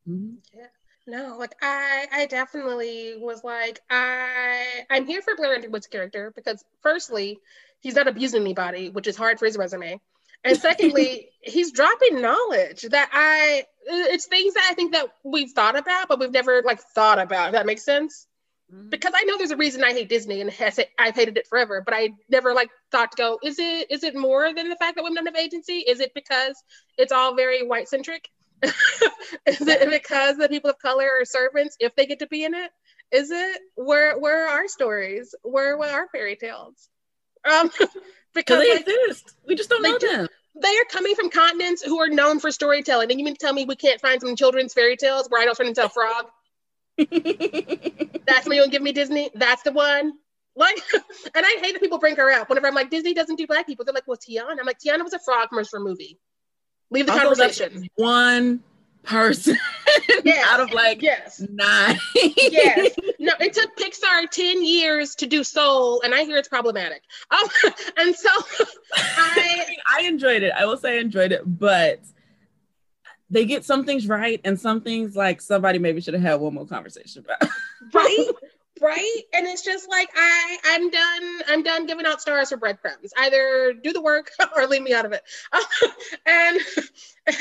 [0.08, 0.34] Mm-hmm.
[0.54, 0.68] Yeah.
[1.08, 6.64] No, like I, I definitely was like, I, I'm here for Blair Underwood's character because,
[6.82, 7.40] firstly,
[7.80, 10.00] he's not abusing anybody, which is hard for his resume,
[10.44, 15.78] and secondly, he's dropping knowledge that I, it's things that I think that we've thought
[15.78, 17.50] about, but we've never like thought about.
[17.50, 18.28] If that makes sense.
[18.74, 18.90] Mm-hmm.
[18.90, 21.82] Because I know there's a reason I hate Disney and has I've hated it forever,
[21.84, 24.96] but I never like thought to go, is it is it more than the fact
[24.96, 25.80] that women don't have agency?
[25.80, 26.56] Is it because
[26.98, 28.30] it's all very white centric?
[28.64, 32.54] is it because the people of color are servants if they get to be in
[32.54, 32.72] it?
[33.12, 35.36] Is it where where are our stories?
[35.44, 36.88] Where where are fairy tales?
[37.50, 37.70] Um,
[38.34, 39.36] because they like, exist.
[39.48, 40.28] We just don't know do, them.
[40.62, 43.10] They are coming from continents who are known for storytelling.
[43.10, 45.46] And you mean to tell me we can't find some children's fairy tales where I
[45.46, 46.28] don't turn into a frog?
[48.28, 49.30] That's when you'll give me Disney.
[49.36, 50.14] That's the one.
[50.56, 52.50] Like, and I hate that people bring her up.
[52.50, 54.58] Whenever I'm like, Disney doesn't do black people, they're like, well, Tiana.
[54.60, 56.20] I'm like, Tiana was a frog commercial movie.
[56.90, 57.88] Leave the conversation.
[57.96, 58.62] One
[59.04, 59.58] person
[60.24, 60.46] yes.
[60.50, 61.42] out of like yes.
[61.50, 61.98] nine.
[62.16, 62.96] yes.
[63.20, 67.02] No, it took Pixar 10 years to do Soul, and I hear it's problematic.
[67.32, 67.48] Um,
[67.98, 68.30] and so
[68.98, 70.54] I I enjoyed it.
[70.56, 72.02] I will say I enjoyed it, but
[73.32, 76.54] they get some things right and some things like somebody maybe should have had one
[76.54, 77.50] more conversation about.
[77.94, 78.28] right?
[78.82, 79.22] right?
[79.34, 83.14] And it's just like i i'm done i'm done giving out stars for breadcrumbs.
[83.18, 85.24] Either do the work or leave me out of it.
[86.26, 86.60] And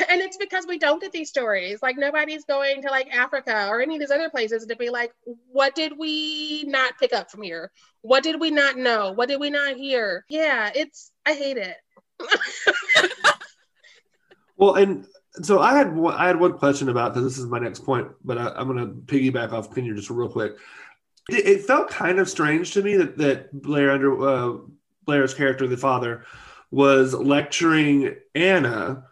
[0.09, 1.81] and it's because we don't get these stories.
[1.81, 5.11] Like nobody's going to like africa or any of these other places to be like
[5.51, 7.71] what did we not pick up from here?
[8.01, 9.11] What did we not know?
[9.11, 10.25] What did we not hear?
[10.29, 11.75] Yeah it's i hate it.
[14.57, 15.07] Well and
[15.41, 17.23] so I had one, I had one question about this.
[17.23, 20.29] This is my next point, but I, am going to piggyback off Kenya just real
[20.29, 20.57] quick
[21.29, 24.57] it, it, felt kind of strange to me that that Blair under uh,
[25.05, 26.25] Blair's character, the father,
[26.69, 29.05] was lecturing Anna,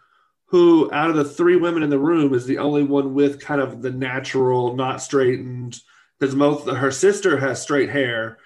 [0.46, 3.62] who out of the three women in the room is the only one with kind
[3.62, 5.80] of the natural, not straightened,
[6.18, 8.38] because most her sister has straight hair,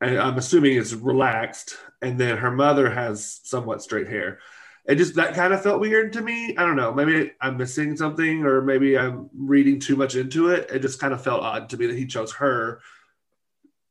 [0.00, 4.38] and I'm assuming it's relaxed, and then her mother has somewhat straight hair.
[4.84, 6.56] It just that kind of felt weird to me.
[6.56, 6.92] I don't know.
[6.92, 10.70] Maybe I'm missing something, or maybe I'm reading too much into it.
[10.70, 12.80] It just kind of felt odd to me that he chose her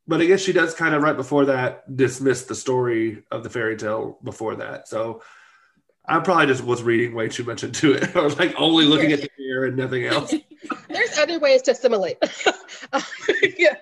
[0.06, 3.50] but I guess she does kind of right before that dismiss the story of the
[3.50, 4.88] fairy tale before that.
[4.88, 5.22] So
[6.04, 9.20] I probably just was reading way too much into it, or like only looking at
[9.20, 10.34] the hair and nothing else.
[10.88, 12.18] There's other ways to assimilate.
[13.58, 13.76] yeah.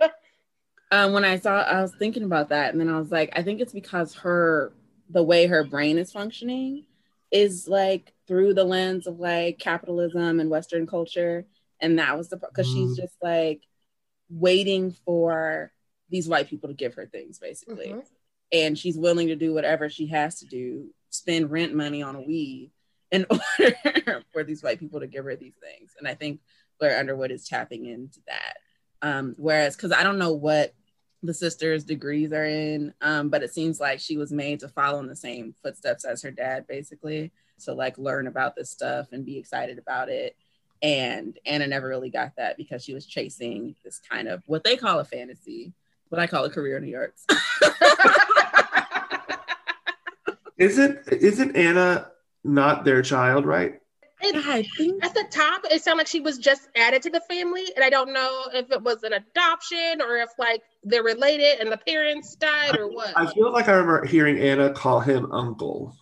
[0.93, 3.43] Um, when I saw, I was thinking about that, and then I was like, I
[3.43, 4.73] think it's because her,
[5.09, 6.85] the way her brain is functioning,
[7.31, 11.47] is like through the lens of like capitalism and Western culture,
[11.81, 12.75] and that was the because mm.
[12.75, 13.63] she's just like
[14.29, 15.73] waiting for
[16.11, 17.89] these white people to give her things basically.
[17.89, 18.01] Mm-hmm.
[18.53, 22.21] And she's willing to do whatever she has to do, spend rent money on a
[22.21, 22.73] weed
[23.13, 25.93] in order for these white people to give her these things.
[25.99, 26.41] And I think
[26.79, 28.57] Blair Underwood is tapping into that.
[29.03, 30.75] Um, whereas, because I don't know what
[31.23, 35.01] the sisters' degrees are in, um, but it seems like she was made to follow
[35.01, 37.33] in the same footsteps as her dad, basically.
[37.65, 40.35] to like, learn about this stuff and be excited about it.
[40.81, 44.79] And Anna never really got that because she was chasing this kind of what they
[44.79, 45.75] call a fantasy,
[46.09, 47.27] what I call a career in the arts.
[50.57, 52.11] isn't isn't Anna
[52.45, 53.80] not their child, right?
[54.23, 57.21] It, I think at the top, it sounded like she was just added to the
[57.21, 61.61] family, and I don't know if it was an adoption or if like they're related
[61.61, 63.17] and the parents died or what.
[63.17, 65.95] I feel like I remember hearing Anna call him uncle.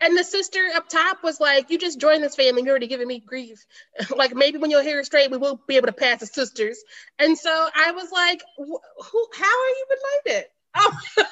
[0.00, 2.62] And the sister up top was like, "You just joined this family.
[2.62, 3.64] You're already giving me grief.
[4.16, 6.82] like maybe when your hair is straight, we will be able to pass as sisters."
[7.18, 9.28] And so I was like, "Who?
[9.34, 9.86] How are you
[10.26, 11.00] related?" Oh.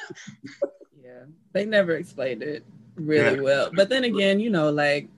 [1.04, 2.64] yeah, they never explained it
[2.96, 3.42] really yeah.
[3.42, 3.70] well.
[3.74, 5.08] But then again, you know, like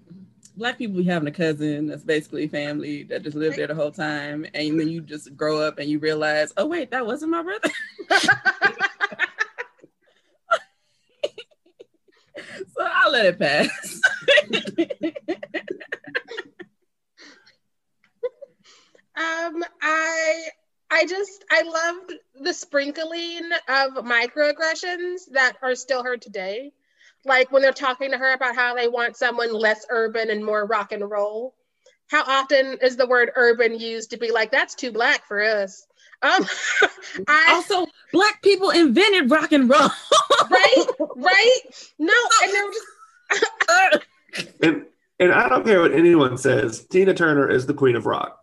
[0.58, 3.92] black people be having a cousin that's basically family that just lived there the whole
[3.92, 7.42] time, and then you just grow up and you realize, oh wait, that wasn't my
[7.42, 7.70] brother.
[12.76, 14.00] so I'll let it pass.
[19.16, 20.48] um, I
[20.90, 26.72] I just I loved the sprinkling of microaggressions that are still heard today.
[27.24, 30.66] Like when they're talking to her about how they want someone less urban and more
[30.66, 31.54] rock and roll.
[32.08, 35.86] How often is the word urban used to be like that's too black for us?
[36.22, 36.46] Um,
[37.28, 39.88] I, also, black people invented rock and roll.
[40.50, 41.60] right, right.
[41.98, 42.86] No, and they're just.
[44.62, 44.86] and
[45.20, 46.84] and I don't care what anyone says.
[46.86, 48.40] Tina Turner is the queen of rock.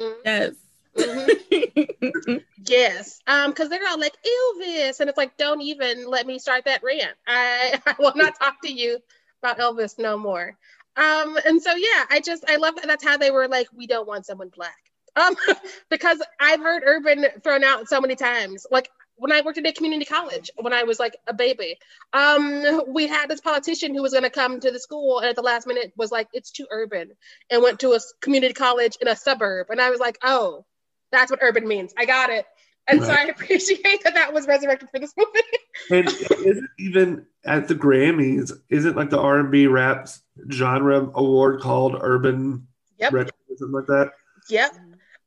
[0.00, 0.20] Mm-hmm.
[0.24, 0.54] Yes.
[0.96, 2.42] Mhm.
[2.66, 3.20] Yes.
[3.26, 6.82] Um, because they're all like Elvis, and it's like, don't even let me start that
[6.82, 7.16] rant.
[7.26, 8.98] I, I will not talk to you
[9.42, 10.56] about Elvis no more.
[10.96, 13.86] Um, and so yeah, I just I love that that's how they were like, we
[13.86, 14.76] don't want someone black.
[15.16, 15.36] Um,
[15.90, 18.66] because I've heard urban thrown out so many times.
[18.70, 21.78] Like when I worked at a community college when I was like a baby,
[22.12, 25.36] um, we had this politician who was going to come to the school and at
[25.36, 27.12] the last minute was like, it's too urban
[27.50, 29.68] and went to a community college in a suburb.
[29.70, 30.64] And I was like, oh,
[31.12, 31.94] that's what urban means.
[31.96, 32.44] I got it.
[32.86, 35.40] And so I appreciate that that was resurrected for this movie.
[35.90, 40.08] And isn't even at the Grammys, isn't like the R and B rap
[40.50, 42.68] genre award called Urban
[42.98, 43.12] Yep.
[43.12, 44.12] Retro or something like that?
[44.48, 44.76] Yep.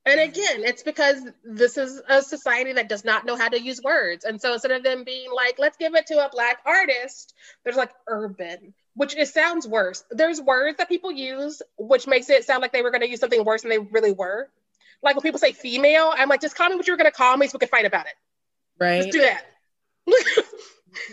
[0.07, 3.81] And again, it's because this is a society that does not know how to use
[3.81, 4.23] words.
[4.23, 7.33] And so instead of them being like, let's give it to a black artist,
[7.65, 10.05] there's like urban, which it sounds worse.
[10.09, 13.19] There's words that people use, which makes it sound like they were going to use
[13.19, 14.49] something worse than they really were.
[15.03, 17.37] Like when people say female, I'm like, just call me what you're going to call
[17.37, 18.13] me so we can fight about it.
[18.79, 19.01] Right.
[19.01, 19.43] Let's do that.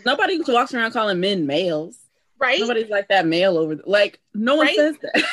[0.07, 1.99] Nobody walks around calling men males.
[2.39, 2.59] right?
[2.61, 3.85] Nobody's like that male over there.
[3.87, 4.77] Like no one Right?
[4.77, 5.25] says that.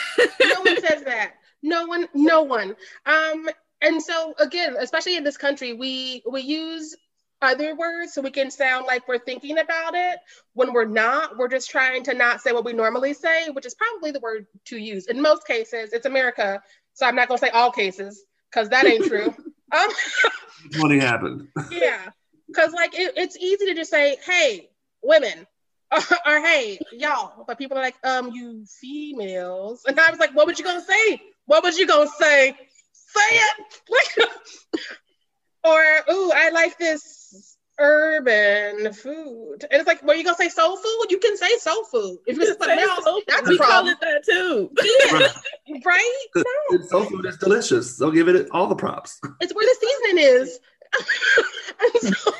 [0.44, 1.34] no one says that.
[1.64, 2.76] No one, no one.
[3.06, 3.48] Um,
[3.84, 6.96] and so again, especially in this country, we we use
[7.40, 10.18] other words so we can sound like we're thinking about it
[10.54, 11.38] when we're not.
[11.38, 14.48] We're just trying to not say what we normally say, which is probably the word
[14.70, 15.06] to use.
[15.06, 19.06] In most cases, it's America, so I'm not gonna say all cases because that ain't
[19.06, 19.28] true.
[19.72, 19.90] um,
[20.80, 21.48] When it happened.
[21.72, 22.10] yeah,
[22.48, 24.70] because like it, it's easy to just say, "Hey,
[25.02, 25.48] women,"
[25.92, 30.48] or, "Hey, y'all," but people are like, "Um, you females," and I was like, "What
[30.48, 31.22] was you gonna say?
[31.46, 32.56] What was you gonna say?
[32.94, 34.80] Say it!"
[35.64, 37.51] or, "Ooh, I like this
[37.82, 40.50] urban food," and it's like, "What you gonna say?
[40.50, 41.06] Soul food?
[41.10, 42.20] You can say soul food.
[42.28, 44.72] If you just say something else, that's a we call it that too.
[44.84, 46.18] Yeah, right?
[46.72, 47.98] It's soul food is delicious.
[47.98, 49.20] So give it all the props.
[49.42, 50.60] It's where the seasoning is."
[52.02, 52.32] so,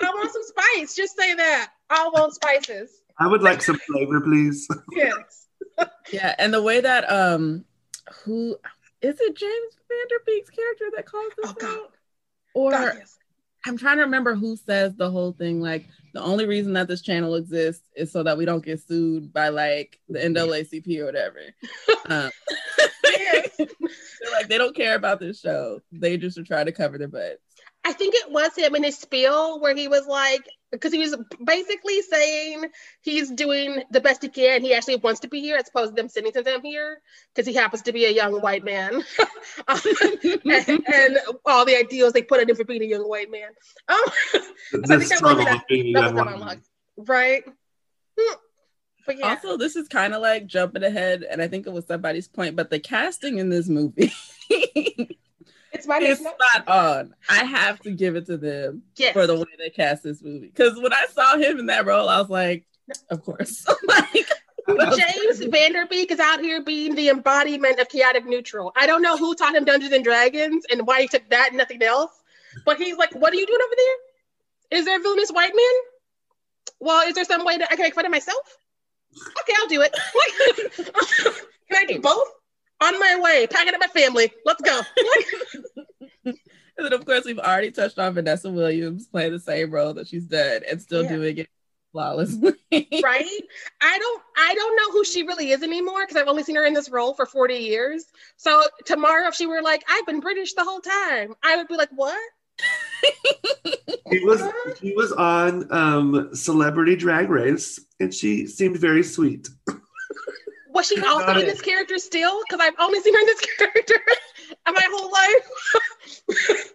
[0.00, 0.94] I want some spice.
[0.94, 1.70] Just say that.
[1.90, 2.90] I want spices.
[3.18, 4.68] I would like some flavor, please.
[4.92, 5.46] Yes.
[6.12, 7.64] Yeah, and the way that um
[8.22, 8.56] who
[9.00, 11.92] is it James Van Der Beek's character that calls this Oh, out?
[12.54, 13.18] Or God, yes.
[13.66, 17.02] I'm trying to remember who says the whole thing like the only reason that this
[17.02, 21.40] channel exists is so that we don't get sued by like the NAACP or whatever.
[22.06, 22.30] Um,
[23.02, 25.80] they're like they don't care about this show.
[25.90, 27.40] They just are trying to cover their butts.
[27.82, 30.42] I think it was him in his spiel where he was like,
[30.74, 32.66] because he was basically saying
[33.00, 34.60] he's doing the best he can.
[34.62, 36.98] He actually wants to be here as opposed to them sending him here
[37.34, 39.02] because he happens to be a young white man.
[39.68, 39.78] Um,
[40.44, 43.50] and, and all the ideals they put in him for being a young white man.
[43.88, 43.98] Um,
[44.72, 46.34] The that was struggle that- of being a young the woman.
[46.40, 46.60] monologue.
[46.96, 47.44] right?
[48.18, 48.34] Hmm.
[49.06, 49.28] But yeah.
[49.30, 52.56] Also, this is kind of like jumping ahead, and I think it was somebody's point,
[52.56, 54.12] but the casting in this movie
[55.74, 56.16] it's my name.
[56.16, 57.14] spot on.
[57.28, 59.12] I have to give it to them Yes.
[59.12, 60.46] for the way they cast this movie.
[60.46, 62.64] Because when I saw him in that role, I was like,
[63.10, 63.66] of course.
[63.86, 64.26] like,
[64.66, 68.72] James Van Der Beek is out here being the embodiment of chaotic neutral.
[68.76, 71.58] I don't know who taught him Dungeons and Dragons and why he took that and
[71.58, 72.12] nothing else,
[72.64, 74.78] but he's like, "What are you doing over there?
[74.78, 75.74] Is there a villainous white man?
[76.80, 78.56] Well, is there some way that I can make fun of myself?
[79.40, 79.94] Okay, I'll do it.
[81.70, 82.26] can I do both?
[82.84, 84.30] On my way, packing up my family.
[84.44, 84.80] Let's go.
[86.24, 86.36] and
[86.76, 90.26] then, of course, we've already touched on Vanessa Williams playing the same role that she's
[90.26, 91.16] done and still Yeah.
[91.16, 91.48] doing it
[91.92, 92.52] flawlessly.
[93.02, 93.40] right?
[93.80, 96.64] I don't I don't know who she really is anymore because I've only seen her
[96.64, 98.04] in this role for 40 years.
[98.36, 101.76] So tomorrow if she were like, I've been British the whole time, I would be
[101.76, 102.18] like, what?
[104.12, 104.42] She was
[104.80, 109.48] she was on um, Celebrity Drag Race, and she seemed very sweet.
[110.74, 111.46] Was she also in it.
[111.46, 112.40] this character still?
[112.46, 113.94] Because I've only seen her in this character
[114.66, 116.70] in my whole life.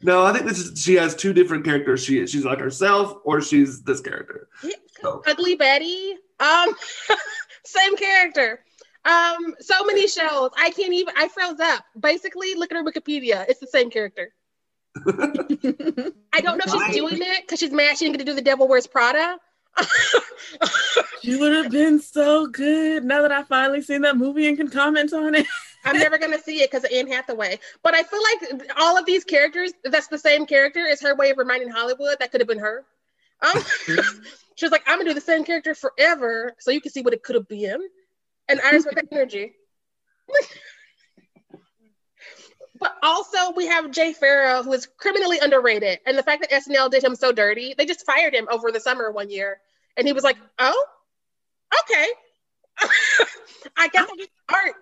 [0.00, 2.04] No, I think this is, she has two different characters.
[2.04, 4.48] She she's like herself, or she's this character.
[5.00, 6.14] So Ugly Betty.
[6.38, 6.72] Um,
[7.64, 8.60] same character.
[9.04, 10.50] Um, so many shows.
[10.56, 11.84] I can't even I froze up.
[11.98, 13.44] Basically, look at her Wikipedia.
[13.48, 14.32] It's the same character.
[15.04, 18.34] I don't know if she's doing it because she's mad she didn't get to do
[18.34, 19.36] the Devil Wears Prada.
[21.22, 24.68] She would have been so good now that I finally seen that movie and can
[24.68, 25.46] comment on it.
[25.84, 27.58] I'm never gonna see it because of Anne Hathaway.
[27.82, 31.30] But I feel like all of these characters, that's the same character, is her way
[31.30, 32.84] of reminding Hollywood that could have been her.
[33.42, 33.62] Um,
[34.56, 37.14] she was like, I'm gonna do the same character forever, so you can see what
[37.14, 37.80] it could have been.
[38.48, 39.52] And I respect that energy.
[42.78, 46.90] but also we have Jay Pharoah, who is criminally underrated, and the fact that SNL
[46.90, 49.58] did him so dirty, they just fired him over the summer one year,
[49.96, 50.86] and he was like, "Oh,
[51.84, 52.06] okay,
[53.76, 54.74] I guess I'll just art."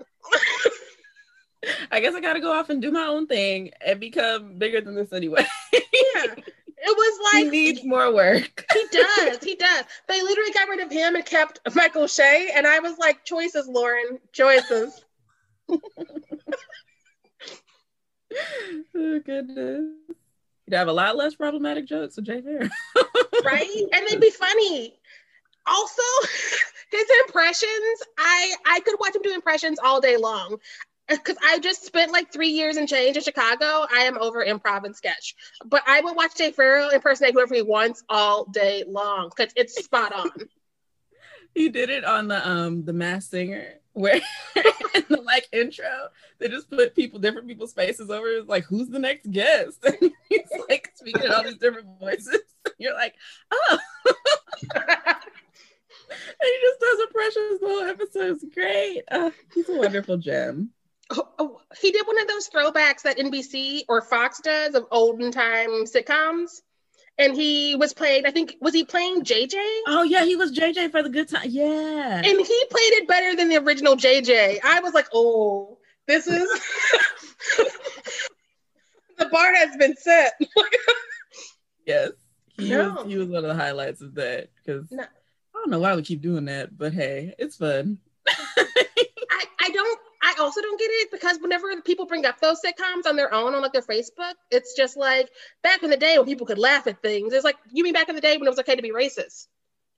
[1.90, 4.94] I guess I gotta go off and do my own thing and become bigger than
[4.94, 5.44] this anyway.
[5.72, 6.34] yeah.
[6.78, 8.64] It was like he needs more work.
[8.72, 9.42] he does.
[9.42, 9.84] He does.
[10.08, 12.50] They literally got rid of him and kept Michael Che.
[12.54, 14.18] And I was like, choices, Lorne.
[14.32, 15.04] Choices.
[18.94, 19.84] Oh goodness.
[20.66, 22.70] You'd have a lot less problematic jokes with Jay Pharoah.
[23.44, 23.66] right?
[23.92, 24.98] And they'd be funny.
[25.66, 26.02] Also,
[26.90, 30.58] his impressions, I I could watch him do impressions all day long.
[31.08, 33.86] Because I just spent like three years and change in Chicago.
[33.94, 35.36] I am over improv and sketch.
[35.64, 39.76] But I would watch Jay Pharoah impersonate whoever he wants all day long because it's
[39.84, 40.30] spot on.
[41.54, 44.20] he did it on the um the Masked Singer where
[44.94, 48.26] in the like intro they just put people different people's faces over.
[48.28, 49.84] It's like who's the next guest?
[50.00, 52.40] And he's like speaking in all these different voices.
[52.78, 53.14] You're like
[53.50, 53.78] oh.
[56.08, 58.36] And he just does impressions the whole episode.
[58.36, 59.02] It's great.
[59.10, 60.70] Uh, he's a wonderful gem.
[61.10, 65.30] Oh, oh, he did one of those throwbacks that NBC or Fox does of olden
[65.30, 66.60] time sitcoms.
[67.18, 69.54] And he was playing, I think, was he playing JJ?
[69.88, 73.34] oh yeah he was jj for the good time yeah And he played it better
[73.34, 74.58] than the original JJ.
[74.64, 76.46] I was like, oh, this is
[79.18, 80.34] the bar has been set.
[81.86, 82.10] yes
[82.58, 82.94] he, No.
[82.94, 85.02] was, he was one of the highlights of that because No.
[85.04, 85.06] i
[85.54, 87.98] don't know why we keep doing that but hey it's fun
[88.28, 89.15] I, I don't I
[90.38, 93.62] also don't get it because whenever people bring up those sitcoms on their own on
[93.62, 95.28] like their Facebook, it's just like
[95.62, 97.32] back in the day when people could laugh at things.
[97.32, 99.46] It's like you mean back in the day when it was okay to be racist.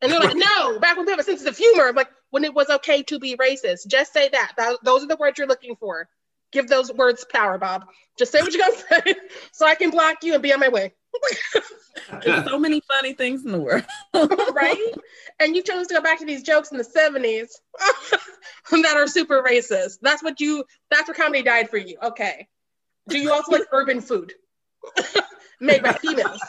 [0.02, 2.54] And they're like, no, back when we have a sense of humor, like when it
[2.54, 3.86] was okay to be racist.
[3.88, 4.52] Just say that.
[4.56, 6.08] That- those are the words you're looking for.
[6.52, 7.84] Give those words power, Bob.
[8.18, 9.14] Just say what you're gonna say
[9.52, 10.94] so I can block you and be on my way.
[12.24, 13.84] there's so many funny things in the world
[14.54, 14.94] right?
[15.40, 17.50] And you chose to go back to these jokes in the 70s
[18.82, 19.98] that are super racist.
[20.02, 21.96] That's what you, that's where comedy died for you.
[22.02, 22.48] Okay.
[23.08, 24.32] Do you also like urban food
[25.60, 26.40] made by females?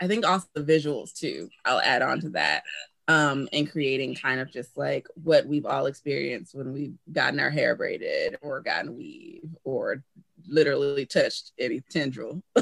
[0.00, 1.48] I think also the visuals too.
[1.64, 2.62] I'll add on to that.
[3.06, 7.48] Um, and creating kind of just like what we've all experienced when we've gotten our
[7.48, 10.04] hair braided or gotten weave or
[10.48, 12.42] literally touched any tendril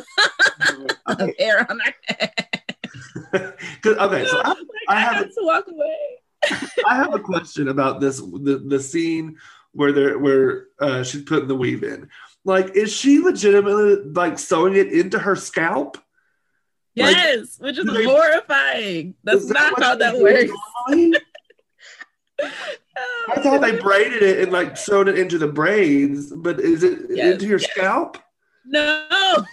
[1.06, 2.32] of hair on our head.
[3.86, 4.58] okay, so I, Like,
[4.88, 6.66] I I, have to walk away.
[6.86, 9.36] I have a question about this the, the scene
[9.72, 12.08] where they're where uh, she's putting the weave in.
[12.44, 15.96] Like, is she legitimately like sewing it into her scalp?
[16.96, 19.14] Like, Yes, which is they- horrifying.
[19.24, 20.52] That's Is not what how that works.
[22.96, 23.34] Normally?
[23.36, 27.00] I thought they braided it and like sewed it into the braids, but is it
[27.10, 27.70] Yes, into your yes.
[27.72, 28.18] scalp?
[28.64, 29.06] No.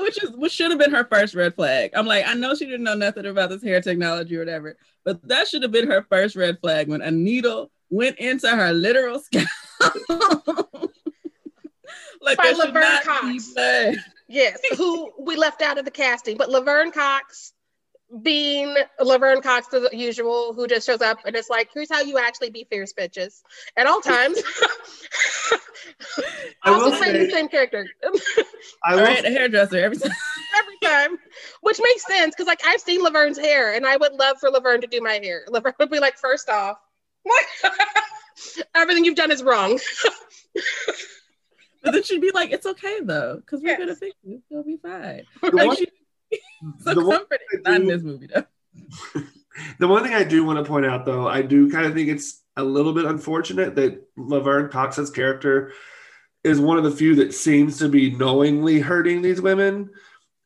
[0.00, 1.90] which is which should have been her first red flag.
[1.94, 5.26] I'm like, I know she didn't know nothing about this hair technology or whatever, but
[5.28, 9.18] that should have been her first red flag when a needle went into her literal
[9.18, 9.48] scalp.
[12.20, 13.54] like By Laverne Cox.
[14.28, 17.52] Yes, who we left out of the casting, but Laverne Cox
[18.22, 22.18] being Laverne Cox as usual, who just shows up and it's like, here's how you
[22.18, 23.42] actually be fierce bitches
[23.76, 24.42] at all times.
[26.62, 27.86] I also will say- the same character
[28.84, 30.10] I All will right, a hairdresser every time.
[30.58, 31.18] every time,
[31.62, 34.80] which makes sense because like I've seen Laverne's hair and I would love for Laverne
[34.80, 35.44] to do my hair.
[35.48, 36.78] Laverne would be like, first off,
[38.74, 39.78] everything you've done is wrong.
[41.82, 43.78] But then she'd be like, "It's okay though, because we're Yes.
[43.78, 44.42] gonna fix you.
[44.50, 45.86] It'll be fine." Like she,
[46.80, 47.46] so the one comforting.
[47.66, 49.22] I Not in this movie though.
[49.78, 52.08] The one thing I do want to point out, though, I do kind of think
[52.08, 55.72] it's a little bit unfortunate that Laverne Cox's character
[56.44, 59.90] is one of the few that seems to be knowingly hurting these women.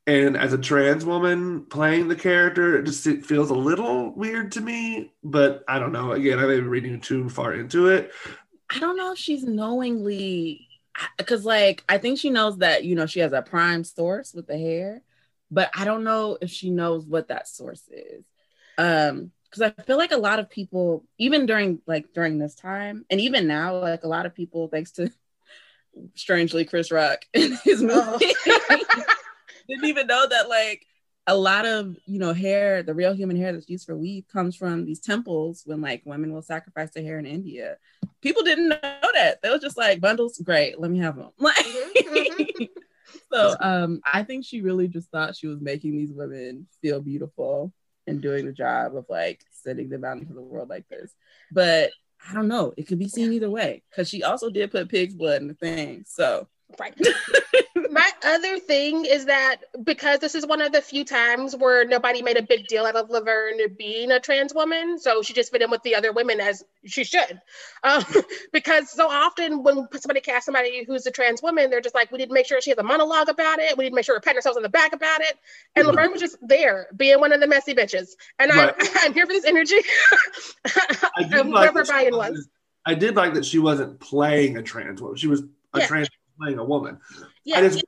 [0.06, 4.52] And as a trans woman playing the character, it just it feels a little weird
[4.52, 5.12] to me.
[5.22, 6.12] But I don't know.
[6.12, 8.12] Again, I may be reading too far into it.
[8.68, 10.68] I don't know if she's knowingly
[11.16, 14.46] because like I think she knows that you know she has a prime source with
[14.46, 15.00] the hair,
[15.50, 18.24] but I don't know if she knows what that source is.
[18.78, 23.04] Um because I feel like a lot of people, even during like during this time,
[23.08, 25.12] and even now, like a lot of people, thanks to
[26.14, 28.32] strangely Chris Rock in his movie,
[29.68, 30.84] didn't even know that like
[31.26, 34.56] a lot of you know hair, the real human hair that's used for weave comes
[34.56, 37.76] from these temples when like women will sacrifice their hair in India.
[38.20, 38.78] People didn't know
[39.14, 39.40] that.
[39.42, 41.30] They were just like bundles, great, let me have them.
[41.38, 42.68] Like, Mhm,
[43.32, 47.72] so um, I think she really just thought she was making these women feel beautiful
[48.06, 51.12] and doing the job of like sending them out into the world like this.
[51.50, 51.90] But
[52.28, 52.72] I don't know.
[52.76, 55.54] It could be seen either way because she also did put pig's blood in the
[55.54, 56.04] thing.
[56.06, 56.48] So
[56.78, 56.94] Right.
[57.94, 62.22] my other thing is that because this is one of the few times where nobody
[62.22, 65.62] made a big deal out of Laverne being a trans woman, so she just fit
[65.62, 67.40] in with the other women as she should.
[67.84, 68.04] Um,
[68.52, 72.18] because so often when somebody casts somebody who's a trans woman, they're just like, we
[72.18, 73.78] need to make sure she has a monologue about it.
[73.78, 75.38] We need to make sure we're patting ourselves on the back about it.
[75.76, 75.86] And.
[75.86, 78.08] Laverne was just there, being one of the messy bitches.
[78.40, 78.74] And right.
[78.76, 79.76] I'm, I'm here for this energy.
[80.64, 80.98] I
[82.10, 82.48] like was.
[82.84, 85.16] I did like that she wasn't playing a trans woman.
[85.16, 85.42] She was
[85.74, 85.86] a yeah.
[85.86, 86.08] trans
[86.40, 86.98] playing a woman.
[87.44, 87.58] Yeah.
[87.58, 87.84] I just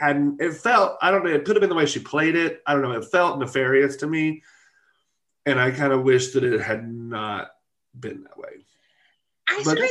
[0.00, 2.62] hadn't it felt I don't know, it could have been the way she played it.
[2.66, 4.42] I don't know, it felt nefarious to me.
[5.46, 7.50] And I kind of wish that it had not
[7.98, 8.64] been that way.
[9.48, 9.90] I but sort of,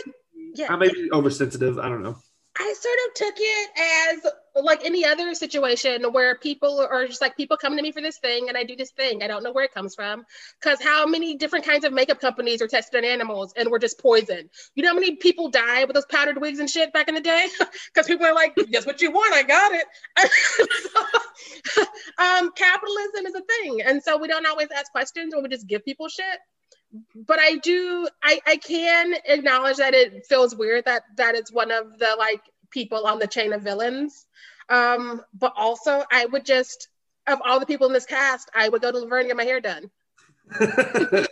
[0.56, 0.74] yeah.
[0.74, 1.78] I may be oversensitive.
[1.78, 2.18] I don't know.
[2.56, 7.36] I sort of took it as like any other situation where people are just like
[7.36, 9.24] people come to me for this thing and I do this thing.
[9.24, 10.24] I don't know where it comes from.
[10.62, 14.00] Cause how many different kinds of makeup companies are tested on animals and were just
[14.00, 14.50] poisoned?
[14.76, 17.22] You know how many people die with those powdered wigs and shit back in the
[17.22, 17.48] day?
[17.96, 19.34] Cause people are like, guess what you want?
[19.34, 19.88] I got it.
[22.20, 23.82] um, capitalism is a thing.
[23.82, 26.38] And so we don't always ask questions or we just give people shit
[27.16, 31.72] but I do I, I can acknowledge that it feels weird that that it's one
[31.72, 34.26] of the like people on the chain of villains.
[34.70, 36.88] Um, but also I would just
[37.28, 39.44] of all the people in this cast, I would go to Laverne and get my
[39.44, 39.90] hair done.
[40.52, 41.26] I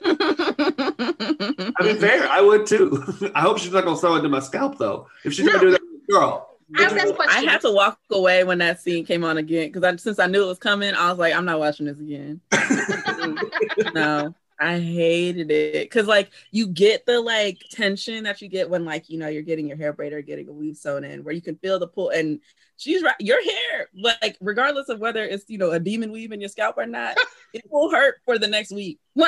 [1.82, 2.28] mean, fair.
[2.30, 3.32] I would too.
[3.36, 5.08] I hope she's not gonna sew into my scalp though.
[5.26, 5.54] If she's no.
[5.54, 6.48] gonna do that, girl.
[6.74, 6.86] I,
[7.28, 10.28] I had to walk away when that scene came on again because I, since I
[10.28, 12.40] knew it was coming, I was like, I'm not watching this again.
[13.94, 15.90] no, I hated it.
[15.90, 19.42] Because like you get the like tension that you get when like you know you're
[19.42, 21.88] getting your hair braided or getting a weave sewn in where you can feel the
[21.88, 22.40] pull and
[22.78, 26.40] she's right your hair like regardless of whether it's you know a demon weave in
[26.40, 27.18] your scalp or not
[27.54, 29.00] it will hurt for the next week.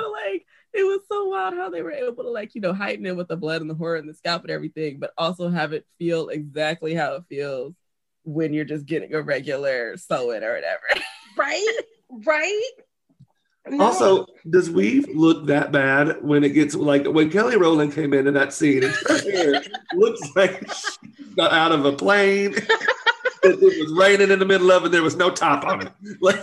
[0.00, 3.06] So like it was so wild how they were able to like you know heighten
[3.06, 5.72] it with the blood and the horror and the scalp and everything but also have
[5.72, 7.74] it feel exactly how it feels
[8.28, 10.82] when you're just getting a regular sewing or whatever.
[11.36, 11.78] Right?
[12.10, 12.70] Right?
[13.68, 13.84] No.
[13.84, 18.26] Also, does weave look that bad when it gets like when Kelly Rowland came in
[18.26, 19.62] in that scene and her hair
[19.94, 22.54] looks like she got out of a plane.
[23.44, 24.88] it, was raining in the middle of it.
[24.90, 25.92] There was no top on it.
[26.20, 26.42] Like,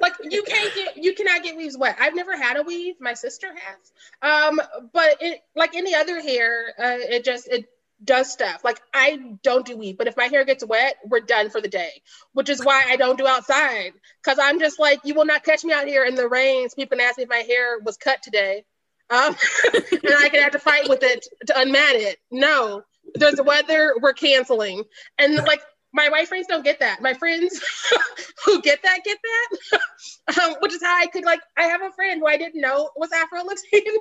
[0.00, 1.96] like you can't get you cannot get weaves wet.
[2.00, 2.94] I've never had a weave.
[3.00, 3.92] My sister has.
[4.22, 4.60] Um,
[4.92, 7.68] but it like any other hair, uh, it just it
[8.02, 8.62] does stuff.
[8.64, 11.68] Like I don't do weave, but if my hair gets wet, we're done for the
[11.68, 12.02] day.
[12.32, 13.92] Which is why I don't do outside.
[14.24, 16.68] Cause I'm just like, you will not catch me out here in the rain.
[16.70, 18.64] People ask me if my hair was cut today.
[19.10, 19.34] Um,
[19.74, 22.18] and I can have to fight with it to unmat it.
[22.30, 22.82] No,
[23.14, 24.84] there's weather, we're canceling.
[25.18, 25.60] And like
[25.92, 27.02] my white friends don't get that.
[27.02, 27.60] My friends
[28.44, 31.40] who get that get that, um, which is how I could like.
[31.56, 33.96] I have a friend who I didn't know was Afro Latin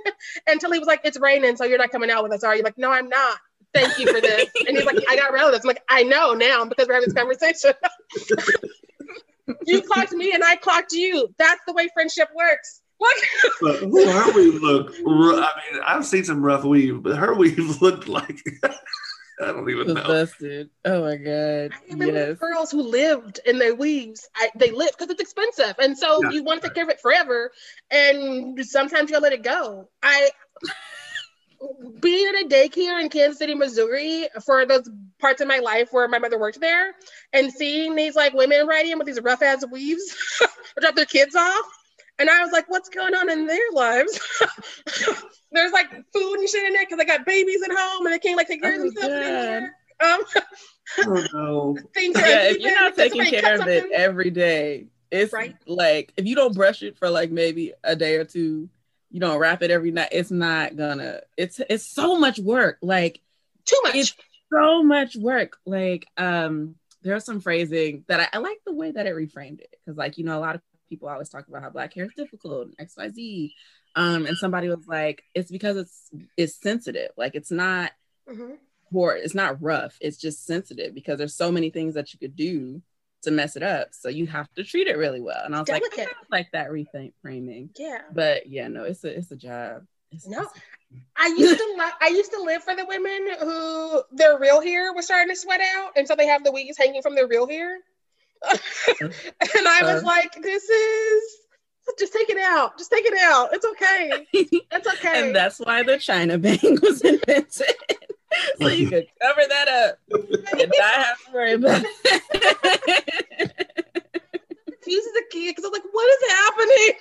[0.47, 2.61] until he was like, "It's raining, so you're not coming out with us, are you?"
[2.61, 3.39] Like, no, I'm not
[3.73, 4.49] thank you for this.
[4.67, 5.63] And he's like, I got relatives.
[5.63, 7.73] I'm like, I know now because we're having this conversation.
[9.65, 11.33] you clocked me and I clocked you.
[11.37, 12.81] That's the way friendship works.
[13.61, 13.81] Look.
[13.81, 18.07] but her weave looked, I mean, I've seen some rough weave, but her weave looked
[18.07, 18.41] like,
[19.41, 20.03] I don't even know.
[20.03, 20.69] Busted.
[20.83, 21.71] Oh my God.
[21.71, 22.37] I remember yes.
[22.37, 24.27] girls who lived in their weaves.
[24.35, 25.75] I, they lived because it's expensive.
[25.79, 26.31] And so yeah.
[26.31, 27.51] you want to take care of it forever.
[27.89, 29.89] And sometimes you gotta let it go.
[30.03, 30.29] I,
[31.99, 34.89] being in a daycare in Kansas City, Missouri, for those
[35.19, 36.93] parts of my life where my mother worked there,
[37.33, 40.15] and seeing these like women riding with these rough ass weaves
[40.79, 41.65] drop their kids off.
[42.17, 44.19] And I was like, what's going on in their lives?
[45.51, 48.19] There's like food and shit in there because they got babies at home and they
[48.19, 49.69] can't like take care oh, of themselves.
[50.01, 50.21] Um,
[50.99, 51.77] oh no.
[51.97, 55.55] yeah, if you're not taking care of it every day, it's right?
[55.65, 58.69] like if you don't brush it for like maybe a day or two,
[59.11, 61.21] you don't wrap it every night, it's not gonna.
[61.37, 62.77] It's it's so much work.
[62.81, 63.21] Like
[63.65, 63.95] too much.
[63.95, 64.15] It's
[64.51, 65.57] so much work.
[65.65, 69.75] Like um, there's some phrasing that I, I like the way that it reframed it
[69.85, 72.13] because like you know a lot of people always talk about how black hair is
[72.15, 73.55] difficult and X Y Z.
[73.95, 77.11] Um, and somebody was like, it's because it's it's sensitive.
[77.17, 77.91] Like it's not.
[78.29, 78.53] Mm-hmm.
[78.91, 79.95] Or it's not rough.
[80.01, 82.81] It's just sensitive because there's so many things that you could do
[83.23, 83.89] to mess it up.
[83.91, 85.41] So you have to treat it really well.
[85.43, 85.97] And I was Delicate.
[85.97, 87.69] like, I like that rethink framing.
[87.77, 88.01] Yeah.
[88.13, 89.85] But yeah, no, it's a it's a job.
[90.11, 90.47] It's, no.
[91.15, 94.91] I used to li- I used to live for the women who their real hair
[94.93, 97.47] was starting to sweat out, and so they have the weeds hanging from their real
[97.47, 97.77] hair.
[99.01, 99.13] and
[99.67, 101.39] I was uh, like, this is
[101.97, 102.77] just take it out.
[102.77, 103.49] Just take it out.
[103.53, 104.27] It's okay.
[104.71, 105.27] It's okay.
[105.27, 107.75] and that's why the China bang was invented.
[108.61, 109.99] so you could cover that up
[110.59, 113.55] and not have to worry about it.
[114.65, 116.93] Confuses the kid because I'm like, what is happening?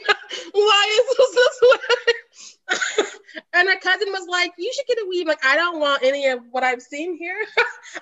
[0.53, 3.43] Why is this this way?
[3.55, 5.27] and her cousin was like, like, you should get a weave.
[5.27, 7.45] Like, I don't want any of what I've seen here.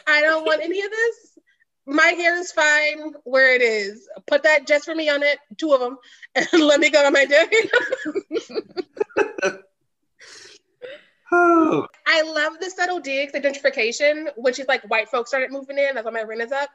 [0.07, 1.39] I don't want any of this.
[1.87, 4.09] My hair is fine where it is.
[4.27, 5.99] Put that just for me on it, two of them,
[6.35, 7.47] and let me go on my day.
[11.33, 15.95] I love the subtle digs, the gentrification, when she's like, white folks started moving in.
[15.95, 16.71] That's why my rent is up.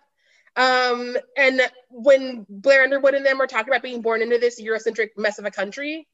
[0.55, 5.09] Um, and when Blair Underwood and them were talking about being born into this Eurocentric
[5.15, 6.07] mess of a country,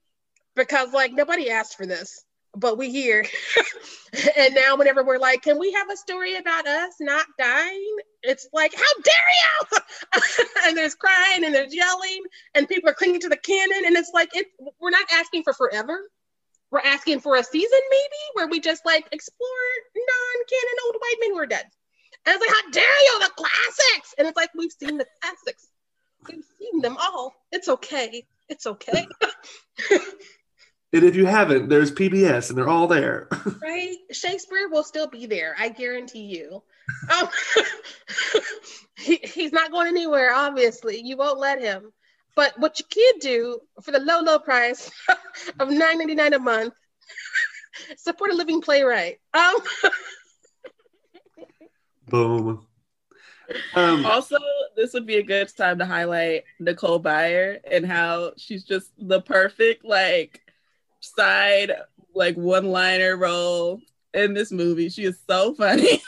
[0.55, 2.23] because like nobody asked for this,
[2.55, 3.25] but we here.
[4.38, 7.95] and now whenever we're like, can we have a story about us not dying?
[8.21, 10.23] It's like, how dare you?
[10.67, 12.21] and there's crying and there's yelling
[12.53, 13.85] and people are clinging to the cannon.
[13.85, 14.47] And it's like, it,
[14.79, 15.99] we're not asking for forever
[16.72, 19.47] we're asking for a season maybe where we just like explore
[19.95, 21.65] non-canon old white men who are dead.
[22.26, 24.15] And it's like, how dare you, the classics?
[24.18, 25.68] And it's like, we've seen the classics.
[26.28, 27.34] We've seen them all.
[27.53, 28.26] It's okay.
[28.49, 29.07] It's okay.
[29.91, 33.30] and if you haven't, there's PBS, and they're all there.
[33.61, 33.95] right?
[34.11, 35.55] Shakespeare will still be there.
[35.57, 36.63] I guarantee you.
[37.18, 37.30] Um,
[38.97, 40.34] he, he's not going anywhere.
[40.34, 41.93] Obviously, you won't let him.
[42.38, 44.91] But what you can do for the low, low price
[45.59, 46.75] of $9.99 a month,
[47.97, 49.17] support a living playwright.
[49.33, 49.55] Um,
[52.07, 52.67] Boom.
[53.73, 54.38] Um, also,
[54.75, 59.21] this would be a good time to highlight Nicole Byer and how she's just the
[59.21, 60.39] perfect like
[60.99, 61.71] side
[62.13, 63.81] like one-liner role
[64.13, 64.89] in this movie.
[64.89, 66.03] She is so funny.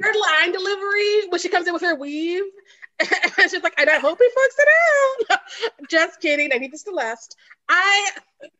[0.00, 2.52] her line delivery when she comes in with her weave and
[3.48, 4.68] she's like, and I hope he fucks it
[5.30, 5.40] out.
[5.90, 6.50] Just kidding.
[6.52, 7.36] I need this to last.
[7.68, 8.10] I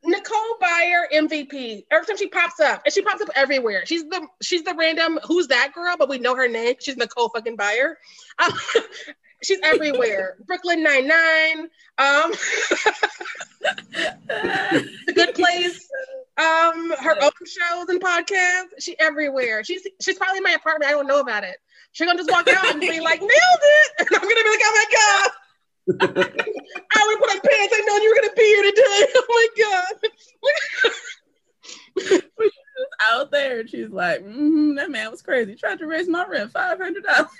[0.04, 1.84] Nicole Byer MVP.
[1.90, 3.84] Every time she pops up, and she pops up everywhere.
[3.86, 6.74] She's the she's the random who's that girl, but we know her name.
[6.80, 7.94] She's Nicole fucking Byer.
[8.38, 8.52] Um,
[9.42, 10.36] she's everywhere.
[10.46, 11.68] Brooklyn Nine Nine.
[11.98, 12.32] Um,
[14.28, 15.88] the Good Place.
[16.36, 18.66] Um, her own shows and podcasts.
[18.78, 19.64] She everywhere.
[19.64, 20.88] She's she's probably in my apartment.
[20.88, 21.56] I don't know about it.
[21.98, 23.92] She's gonna just walk out and be like, nailed it.
[24.06, 25.30] And I'm gonna be like, oh my God.
[26.94, 27.74] I would put on pants.
[27.74, 29.06] I know you were gonna be here today.
[29.16, 29.84] Oh my God.
[32.00, 32.22] she's
[33.10, 35.56] out there and she's like, mm-hmm, that man was crazy.
[35.56, 37.32] Tried to raise my rent five hundred dollars.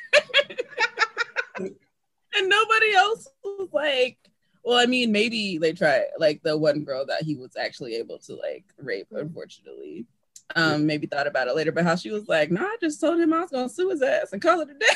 [1.61, 4.19] and nobody else was like,
[4.65, 8.19] well, I mean, maybe they tried like the one girl that he was actually able
[8.27, 10.09] to like rape, unfortunately
[10.57, 13.21] um, maybe thought about it later, but how she was like, no, I just told
[13.21, 14.87] him I was gonna sue his ass and call it a day.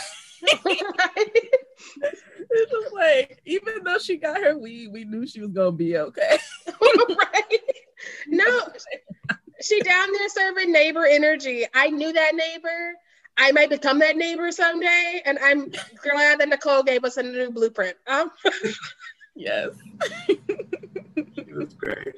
[2.03, 5.97] it was like, even though she got her weed, we knew she was gonna be
[5.97, 6.39] okay.
[6.91, 7.61] right?
[8.29, 8.69] No,
[9.61, 11.67] she down there serving neighbor energy.
[11.75, 12.95] I knew that neighbor.
[13.37, 15.71] I might become that neighbor someday, and I'm
[16.03, 17.97] glad that Nicole gave us a new blueprint.
[18.07, 18.31] Um.
[19.35, 19.71] yes,
[20.29, 22.15] it was great.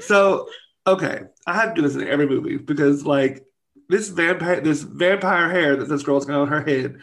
[0.00, 0.48] So
[0.90, 3.44] okay, I have to do this in every movie because like
[3.88, 6.98] this vampire, this vampire hair that this girl's got on her head.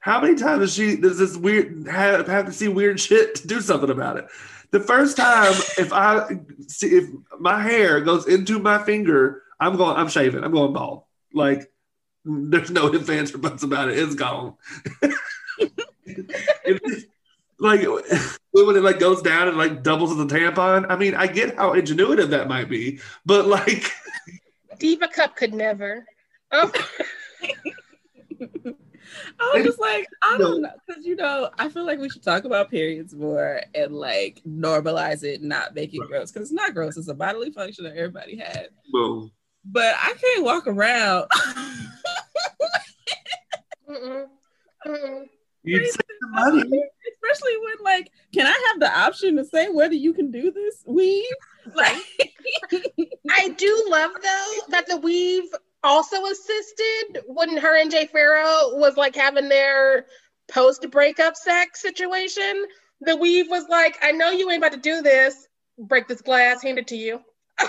[0.00, 3.46] How many times does she does this weird have, have to see weird shit to
[3.46, 4.26] do something about it?
[4.70, 9.96] The first time, if I see if my hair goes into my finger, I'm going,
[9.96, 11.02] I'm shaving, I'm going bald.
[11.34, 11.70] Like
[12.24, 13.98] there's no ifs, ands, or buts about it.
[13.98, 14.54] It's gone.
[17.60, 17.80] like
[18.52, 20.86] when it like goes down and like doubles as a tampon.
[20.88, 23.90] I mean, I get how ingenuitive that might be, but like
[24.78, 26.06] Diva Cup could never.
[26.52, 26.72] Oh.
[29.42, 32.22] I was just like, I don't know, because you know, I feel like we should
[32.22, 36.74] talk about periods more and like normalize it, not make it gross, because it's not
[36.74, 36.96] gross.
[36.96, 38.68] It's a bodily function that everybody has.
[38.92, 39.30] Boom.
[39.64, 41.26] But I can't walk around.
[43.90, 44.26] Mm-mm.
[44.86, 45.24] Mm-mm.
[45.62, 46.82] You'd save the money.
[47.22, 50.82] Especially when, like, can I have the option to say whether you can do this
[50.86, 51.24] weave?
[51.74, 52.02] Like,
[53.30, 55.44] I do love though that the weave
[55.82, 60.06] also assisted when her and Jay Pharoah was like having their
[60.50, 62.66] post breakup sex situation.
[63.02, 65.46] The weave was like, I know you ain't about to do this.
[65.78, 67.20] Break this glass, hand it to you.
[67.58, 67.68] An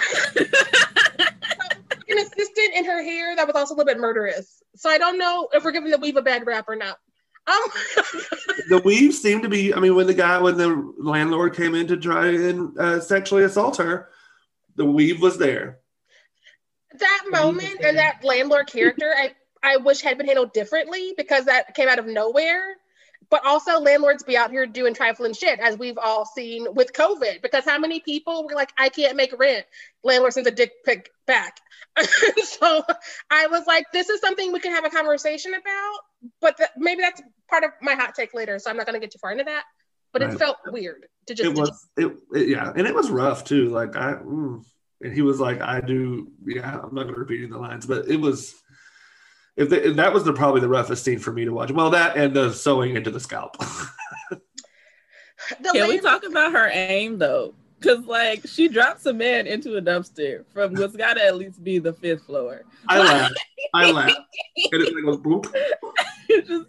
[2.18, 4.62] assistant in her hair that was also a little bit murderous.
[4.76, 6.98] So I don't know if we're giving the weave a bad rap or not.
[7.48, 7.62] Um,
[8.70, 9.74] the weave seemed to be.
[9.74, 13.44] I mean, when the guy, when the landlord came in to try and uh, sexually
[13.44, 14.10] assault her,
[14.76, 15.80] the weave was there.
[16.94, 19.34] That moment and that landlord character, I
[19.64, 22.76] I wish had been handled differently because that came out of nowhere.
[23.30, 27.42] But also, landlords be out here doing trifling shit, as we've all seen with COVID.
[27.42, 29.66] Because how many people were like, I can't make rent?
[30.04, 31.58] Landlord sends a dick pic back.
[32.44, 32.84] so
[33.30, 36.00] I was like, this is something we can have a conversation about.
[36.40, 38.60] But th- maybe that's part of my hot take later.
[38.60, 39.64] So I'm not going to get too far into that.
[40.14, 40.34] But right.
[40.34, 41.50] it felt weird to just.
[41.50, 42.72] It was, it, it, yeah.
[42.76, 43.70] And it was rough too.
[43.70, 44.64] Like, I, mm,
[45.02, 48.08] and he was like, "I do." Yeah, I'm not going to repeat the lines, but
[48.08, 48.54] it was.
[49.58, 51.72] If, they, if that was the probably the roughest scene for me to watch.
[51.72, 53.58] Well, that and the sewing into the scalp.
[54.30, 54.40] the
[55.72, 57.54] Can we talk about her aim though?
[57.82, 61.64] Because like she drops a man into a dumpster from what's got to at least
[61.64, 62.62] be the fifth floor.
[62.88, 63.32] I laugh.
[63.74, 64.16] I laugh.
[64.72, 65.52] And it goes boop.
[66.30, 66.68] it just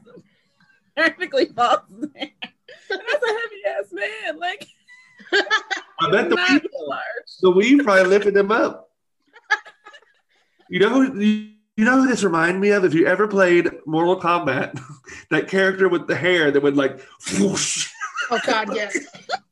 [0.97, 2.31] perfectly falls there.
[2.89, 4.39] that's a heavy ass man.
[4.39, 4.67] Like
[6.01, 6.63] I bet the weave,
[7.43, 8.91] the weave probably lifted him up.
[10.69, 12.85] You know who you, you know who this reminded me of?
[12.85, 14.81] If you ever played Mortal Kombat,
[15.31, 17.03] that character with the hair that would like
[17.39, 17.91] whoosh.
[18.31, 18.99] Oh God, yes.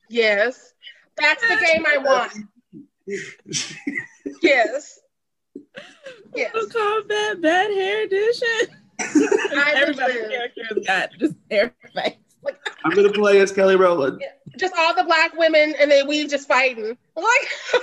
[0.08, 0.72] Yes.
[1.20, 2.32] That's the game I want.
[4.42, 4.98] yes.
[6.34, 6.52] Yes.
[6.54, 8.76] Mortal Kombat bad hair edition.
[9.00, 12.14] Everybody's character's got just hair face.
[12.42, 14.22] Like, I'm gonna play as Kelly Rowland.
[14.58, 16.96] Just all the black women, and then we just fighting.
[17.16, 17.48] Like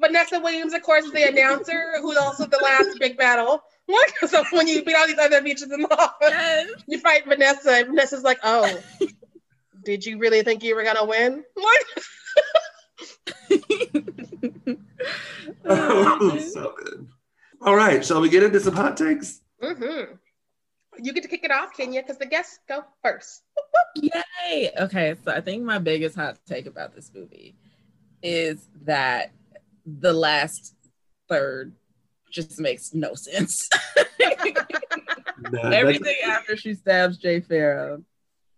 [0.00, 3.62] Vanessa Williams, of course, is the announcer, who's also the last big battle.
[3.86, 4.12] What?
[4.26, 6.70] So when you beat all these other beaches in the office, yes.
[6.86, 8.78] you fight Vanessa, and Vanessa's like, "Oh,
[9.86, 11.84] did you really think you were gonna win?" What?
[15.64, 17.08] oh, so good.
[17.62, 19.40] All right, shall we get into some hot takes?
[19.62, 20.14] Mm-hmm.
[20.98, 23.42] You get to kick it off, Kenya, because the guests go first.
[23.96, 24.70] Yay!
[24.78, 27.56] Okay, so I think my biggest hot take about this movie
[28.22, 29.32] is that
[29.84, 30.74] the last
[31.28, 31.74] third
[32.30, 33.68] just makes no sense.
[35.62, 38.00] Everything after she stabs Jay Pharoah,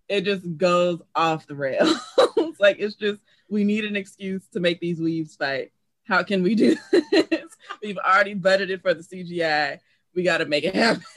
[0.09, 1.99] it just goes off the rails.
[2.59, 5.73] like it's just we need an excuse to make these weaves fight.
[6.05, 6.77] How can we do
[7.13, 7.57] this?
[7.83, 9.79] We've already budgeted for the CGI.
[10.15, 11.05] We got to make it happen.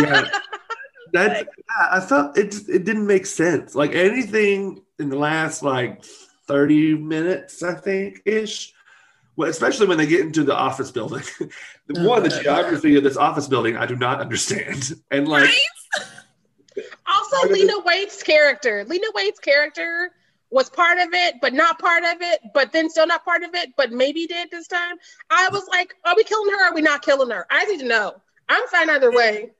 [0.00, 0.30] yeah,
[1.12, 1.48] that
[1.90, 2.54] I felt it.
[2.68, 3.74] It didn't make sense.
[3.74, 6.04] Like anything in the last like
[6.46, 8.72] thirty minutes, I think ish.
[9.40, 11.22] Well, especially when they get into the office building.
[11.86, 12.42] the one, the uh-huh.
[12.42, 14.92] geography of this office building, I do not understand.
[15.10, 16.84] And like, right?
[17.06, 18.84] also Lena Waithe's character.
[18.84, 20.10] Lena Waithe's character
[20.50, 23.54] was part of it, but not part of it, but then still not part of
[23.54, 24.96] it, but maybe did this time.
[25.30, 26.66] I was like, are we killing her?
[26.66, 27.46] Or are we not killing her?
[27.48, 28.20] I need to know.
[28.46, 29.52] I'm fine either way.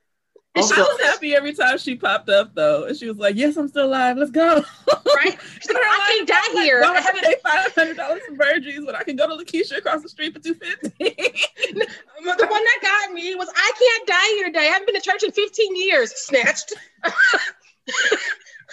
[0.57, 3.57] Also, I was happy every time she popped up though, and she was like, "Yes,
[3.57, 4.16] I'm still alive.
[4.16, 4.64] Let's go."
[5.16, 5.38] Right?
[5.61, 6.82] She's like, I can't die here.
[6.84, 10.03] I haven't paid five hundred dollars for Virgins, but I can go to Lakeisha across
[10.03, 10.88] the street for two fifty.
[10.98, 11.86] the
[12.24, 14.68] one that got me was, "I can't die here today.
[14.68, 16.74] I haven't been to church in fifteen years." Snatched.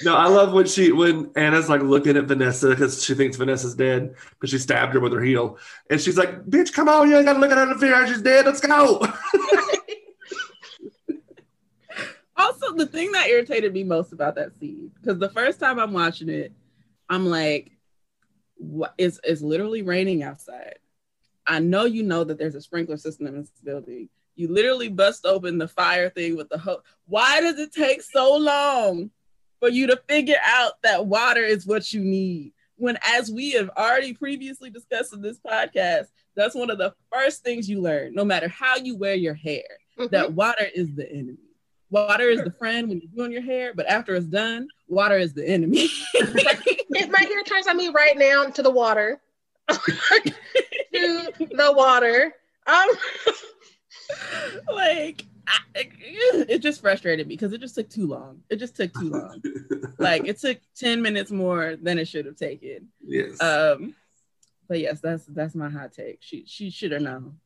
[0.03, 3.75] no, I love when she when Anna's like looking at Vanessa because she thinks Vanessa's
[3.75, 5.57] dead because she stabbed her with her heel,
[5.89, 8.07] and she's like, "Bitch, come on, you ain't gotta look at her and figure out
[8.07, 8.45] she's dead.
[8.45, 8.99] Let's go."
[12.37, 15.93] also, the thing that irritated me most about that scene, because the first time I'm
[15.93, 16.51] watching it,
[17.09, 17.71] I'm like,
[18.57, 20.79] what is it's literally raining outside.
[21.45, 24.09] I know you know that there's a sprinkler system in this building.
[24.35, 26.81] You literally bust open the fire thing with the hose.
[27.05, 29.11] Why does it take so long
[29.59, 32.53] for you to figure out that water is what you need?
[32.75, 37.43] When, as we have already previously discussed in this podcast, that's one of the first
[37.43, 39.63] things you learn, no matter how you wear your hair,
[39.97, 40.11] mm-hmm.
[40.11, 41.37] that water is the enemy.
[41.89, 45.33] Water is the friend when you're doing your hair, but after it's done, water is
[45.33, 45.87] the enemy.
[46.13, 49.21] if my hair turns on me right now to the water,
[49.69, 49.73] to
[50.93, 52.33] the water,
[52.65, 52.89] um,
[54.73, 58.41] like I, it just frustrated me because it just took too long.
[58.49, 59.41] It just took too long.
[59.97, 62.89] like it took ten minutes more than it should have taken.
[63.01, 63.41] Yes.
[63.41, 63.95] Um,
[64.67, 66.17] but yes, that's that's my hot take.
[66.19, 67.39] She she should have known.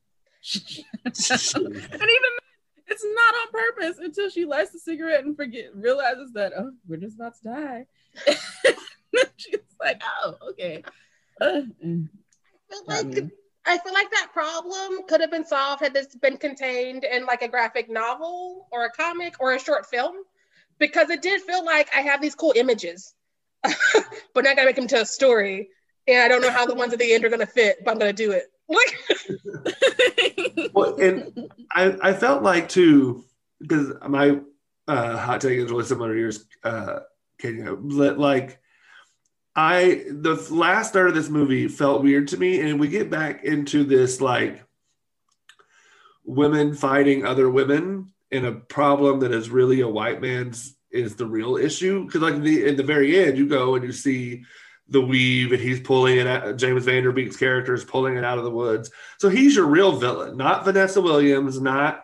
[0.55, 2.30] and even
[2.91, 6.97] it's not on purpose until she lights the cigarette and forget realizes that oh we're
[6.97, 7.85] just about to die.
[9.37, 10.83] She's like, oh, okay.
[11.39, 12.07] Uh, mm.
[12.71, 13.31] I feel like
[13.65, 17.41] I feel like that problem could have been solved had this been contained in like
[17.41, 20.15] a graphic novel or a comic or a short film,
[20.79, 23.13] because it did feel like I have these cool images,
[23.63, 25.69] but not gonna make them to a story,
[26.07, 27.99] and I don't know how the ones at the end are gonna fit, but I'm
[27.99, 28.50] gonna do it.
[30.73, 33.25] well, and I, I felt like too
[33.59, 34.39] because my
[34.87, 36.99] uh, hot take is really similar to yours, uh,
[37.37, 37.73] Kenya.
[37.73, 38.59] Like
[39.55, 43.43] I the last third of this movie felt weird to me, and we get back
[43.43, 44.63] into this like
[46.23, 51.25] women fighting other women in a problem that is really a white man's is the
[51.25, 52.05] real issue.
[52.05, 54.43] Because like the in the very end, you go and you see
[54.91, 58.23] the weave and he's pulling it out james Van Der Beek's character is pulling it
[58.23, 62.03] out of the woods so he's your real villain not vanessa williams not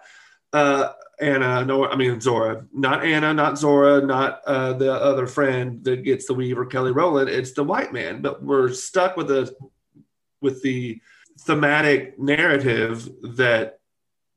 [0.53, 5.83] uh Anna, no, I mean Zora, not Anna, not Zora, not uh, the other friend
[5.83, 7.27] that gets the weaver, Kelly Rowland.
[7.27, 9.51] It's the white man, but we're stuck with the
[10.41, 11.01] with the
[11.39, 13.79] thematic narrative that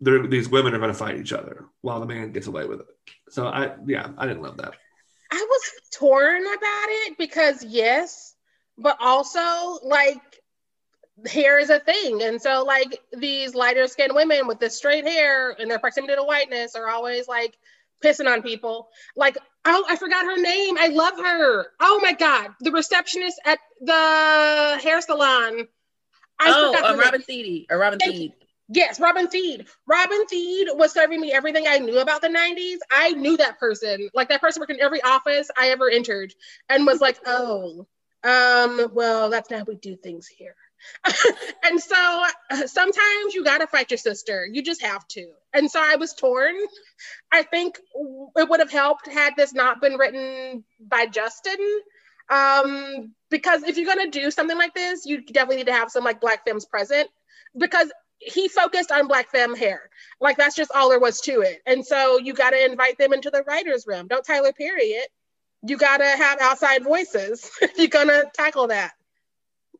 [0.01, 2.86] these women are going to fight each other while the man gets away with it.
[3.28, 4.74] So I, yeah, I didn't love that.
[5.30, 8.30] I was torn about it because yes,
[8.81, 10.20] but also like
[11.26, 12.22] hair is a thing.
[12.22, 16.22] And so like these lighter skinned women with this straight hair and their proximity to
[16.22, 17.57] whiteness are always like
[18.03, 18.89] pissing on people.
[19.16, 20.76] Like, oh, I forgot her name.
[20.78, 21.66] I love her.
[21.81, 22.49] Oh my God.
[22.61, 25.68] The receptionist at the hair salon.
[26.39, 28.33] I oh, uh, Robin Thede or Robin Thede.
[28.72, 29.66] Yes, Robin Thede.
[29.87, 32.76] Robin Thede was serving me everything I knew about the 90s.
[32.91, 34.09] I knew that person.
[34.14, 36.33] Like that person worked in every office I ever entered
[36.68, 37.87] and was like, oh,
[38.25, 40.55] um, well, that's not how we do things here.
[41.64, 44.47] and so uh, sometimes you gotta fight your sister.
[44.51, 45.29] You just have to.
[45.53, 46.55] And so I was torn.
[47.33, 47.79] I think
[48.37, 51.59] it would have helped had this not been written by Justin.
[52.31, 56.05] Um, because if you're gonna do something like this, you definitely need to have some
[56.05, 57.09] like black femmes present
[57.57, 59.91] because he focused on black femme hair.
[60.21, 61.61] Like that's just all there was to it.
[61.66, 64.07] And so you gotta invite them into the writer's room.
[64.09, 65.11] Don't Tyler Perry it.
[65.63, 67.51] You gotta have outside voices.
[67.61, 68.93] If you're gonna tackle that.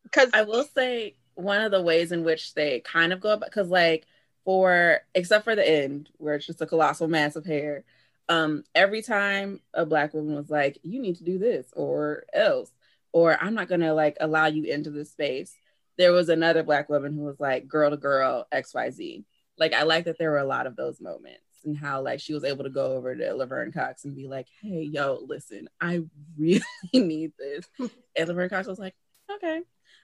[0.05, 3.49] Because I will say one of the ways in which they kind of go about
[3.49, 4.07] because like
[4.45, 7.85] for except for the end where it's just a colossal mass of hair
[8.28, 12.70] um every time a black woman was like you need to do this or else
[13.12, 15.57] or i'm not gonna like allow you into this space
[15.99, 19.24] there was another black woman who was like girl to girl xyz
[19.59, 22.34] like i like that there were a lot of those moments and how like she
[22.34, 26.00] was able to go over to laverne cox and be like hey yo listen i
[26.38, 27.66] really need this
[28.16, 28.94] and laverne cox was like
[29.30, 29.62] okay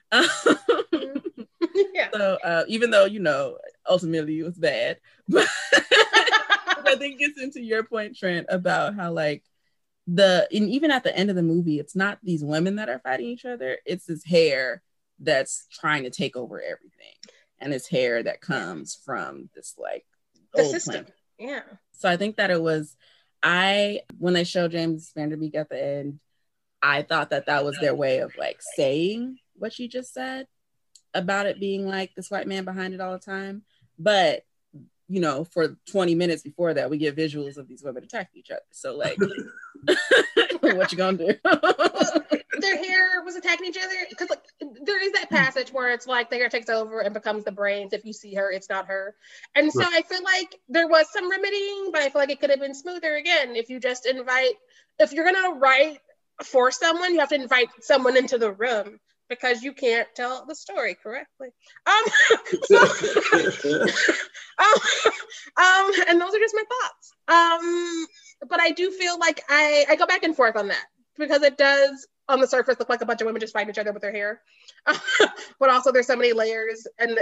[1.93, 2.09] yeah.
[2.13, 7.61] So uh, even though you know ultimately it was bad, but I think gets into
[7.61, 9.43] your point, Trent, about how like
[10.07, 12.99] the and even at the end of the movie, it's not these women that are
[12.99, 14.81] fighting each other; it's this hair
[15.19, 17.15] that's trying to take over everything,
[17.59, 20.05] and this hair that comes from this like
[20.53, 20.93] the system.
[20.93, 21.13] Planet.
[21.37, 21.61] Yeah.
[21.93, 22.95] So I think that it was
[23.43, 26.19] I when they show James Van Der Beek at the end,
[26.81, 30.47] I thought that that was their way of like saying what you just said
[31.13, 33.63] about it being like this white man behind it all the time.
[33.97, 34.43] But
[35.09, 38.51] you know, for 20 minutes before that, we get visuals of these women attacking each
[38.51, 38.61] other.
[38.71, 39.17] So like
[40.59, 41.33] what you gonna do?
[42.59, 46.29] Their hair was attacking each other because like there is that passage where it's like
[46.29, 47.93] the hair takes over and becomes the brains.
[47.93, 49.15] If you see her, it's not her.
[49.55, 49.93] And so right.
[49.93, 52.73] I feel like there was some remedying, but I feel like it could have been
[52.73, 54.55] smoother again if you just invite
[54.99, 55.99] if you're gonna write
[56.43, 58.99] for someone, you have to invite someone into the room
[59.29, 61.49] because you can't tell the story correctly.
[61.85, 62.03] Um,
[62.63, 62.77] so,
[64.57, 64.73] um,
[65.57, 67.13] um, and those are just my thoughts.
[67.27, 68.07] Um,
[68.47, 70.85] but I do feel like I, I go back and forth on that
[71.17, 73.77] because it does on the surface look like a bunch of women just fighting each
[73.77, 74.41] other with their hair.
[75.59, 77.19] but also there's so many layers and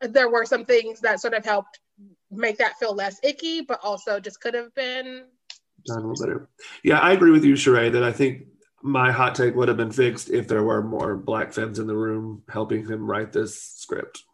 [0.00, 1.78] there were some things that sort of helped
[2.30, 5.24] make that feel less icky, but also just could have been
[5.84, 6.48] done a little better.
[6.82, 8.46] Yeah, I agree with you, Sharai, that I think
[8.82, 11.96] my hot take would have been fixed if there were more black femmes in the
[11.96, 14.24] room helping him write this script.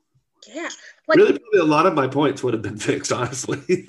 [0.46, 0.70] Yeah.
[1.08, 3.88] Like, really, probably a lot of my points would have been fixed, honestly.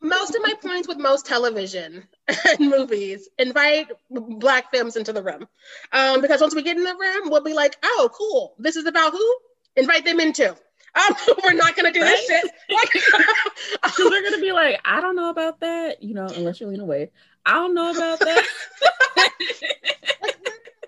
[0.00, 5.46] most of my points with most television and movies invite black films into the room.
[5.92, 8.54] Um, because once we get in the room, we'll be like, oh, cool.
[8.58, 9.36] This is about who?
[9.76, 10.56] Invite them into."
[10.94, 12.16] Um, we're not gonna do right?
[12.16, 12.50] this shit.
[12.70, 16.80] Like, they're gonna be like, I don't know about that, you know, unless you lean
[16.80, 17.10] away.
[17.44, 18.46] I don't know about that.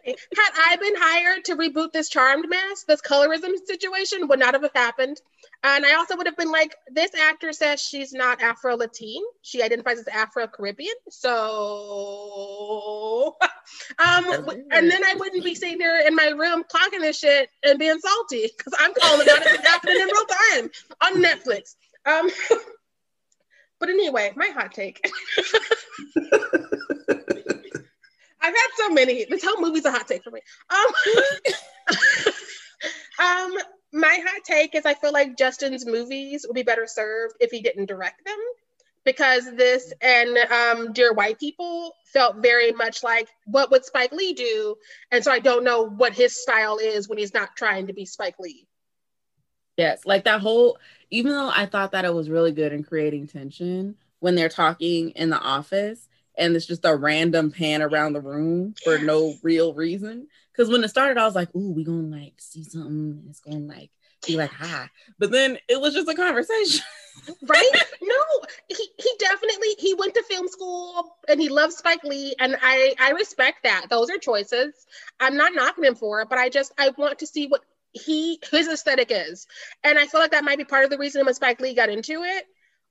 [0.06, 4.70] Had I been hired to reboot this charmed mess, this colorism situation would not have
[4.74, 5.20] happened.
[5.64, 9.22] And I also would have been like, this actor says she's not Afro Latin.
[9.42, 10.94] She identifies as Afro Caribbean.
[11.10, 11.36] So,
[13.98, 17.78] um, and then I wouldn't be sitting there in my room clocking this shit and
[17.78, 20.70] being salty because I'm calling out it's happening in real time
[21.02, 21.74] on Netflix.
[22.04, 22.30] Um,
[23.80, 25.04] but anyway, my hot take.
[28.46, 29.24] I've had so many.
[29.24, 30.40] This whole movie's a hot take for me.
[30.70, 31.94] Um,
[33.52, 33.52] um,
[33.92, 37.60] my hot take is I feel like Justin's movies would be better served if he
[37.60, 38.38] didn't direct them
[39.04, 44.32] because this and um, Dear White People felt very much like what would Spike Lee
[44.32, 44.76] do?
[45.10, 48.06] And so I don't know what his style is when he's not trying to be
[48.06, 48.68] Spike Lee.
[49.76, 50.78] Yes, like that whole,
[51.10, 55.10] even though I thought that it was really good in creating tension when they're talking
[55.10, 59.74] in the office, and it's just a random pan around the room for no real
[59.74, 60.28] reason.
[60.52, 63.24] Because when it started, I was like, "Ooh, we gonna like see something.
[63.28, 63.90] It's gonna like
[64.26, 64.88] be like, hi.
[65.18, 66.84] But then it was just a conversation.
[67.42, 67.70] right?
[68.02, 68.14] No,
[68.68, 72.94] he he definitely he went to film school and he loves Spike Lee, and I
[73.00, 73.86] I respect that.
[73.88, 74.86] Those are choices.
[75.20, 77.62] I'm not knocking him for it, but I just I want to see what
[77.92, 79.46] he his aesthetic is,
[79.84, 81.88] and I feel like that might be part of the reason when Spike Lee got
[81.88, 82.46] into it.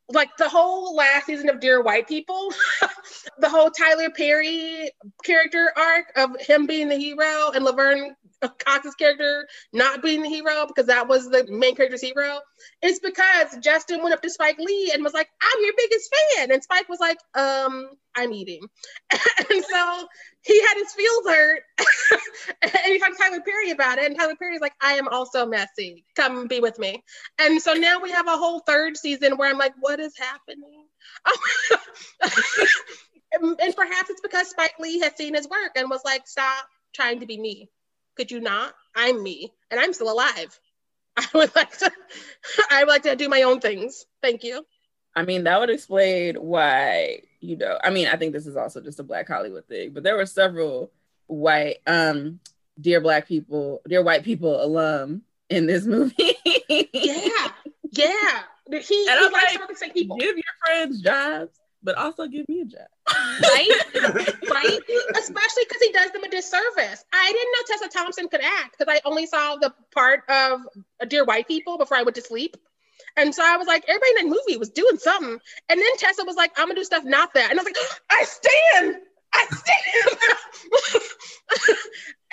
[0.10, 2.54] Like the whole last season of Dear White People,
[3.40, 4.92] the whole Tyler Perry
[5.24, 8.16] character arc of him being the hero and Laverne
[8.50, 12.40] Cox's character not being the hero because that was the main character's hero
[12.82, 16.52] It's because Justin went up to Spike Lee and was like, I'm your biggest fan.
[16.52, 18.68] And Spike was like, um, I'm eating.
[19.12, 20.08] and so
[20.42, 21.62] he had his feels hurt.
[22.62, 24.06] and he talked to Tyler Perry about it.
[24.06, 26.06] And Tyler Perry's like, I am also messy.
[26.16, 27.04] Come be with me.
[27.40, 30.86] And so now we have a whole third season where I'm like, what is happening?
[33.32, 37.20] and perhaps it's because Spike Lee has seen his work and was like, stop trying
[37.20, 37.70] to be me.
[38.16, 38.74] Could you not?
[38.96, 40.60] I'm me and I'm still alive.
[41.18, 41.92] I would like to
[42.72, 44.06] I would like to do my own things.
[44.22, 44.66] Thank you.
[45.16, 48.82] I mean, that would explain why, you know, I mean, I think this is also
[48.82, 50.92] just a black Hollywood thing, but there were several
[51.28, 52.40] white um
[52.80, 56.36] dear black people, dear white people alum in this movie.
[56.70, 57.48] yeah.
[57.92, 58.42] Yeah.
[58.70, 60.18] He, he and I'm likes like, to say people.
[60.18, 62.88] Give your friends jobs but also give me a job.
[63.08, 63.70] Right?
[64.52, 64.80] right?
[65.18, 67.04] Especially because he does them a disservice.
[67.14, 70.62] I didn't know Tessa Thompson could act because I only saw the part of
[71.02, 72.58] uh, Dear White People before I went to sleep.
[73.18, 75.40] And so I was like, everybody in that movie was doing something.
[75.70, 77.52] And then Tessa was like, I'm gonna do stuff not that.
[77.52, 77.78] And I was like,
[78.10, 78.96] I stand.
[79.34, 80.18] I stand.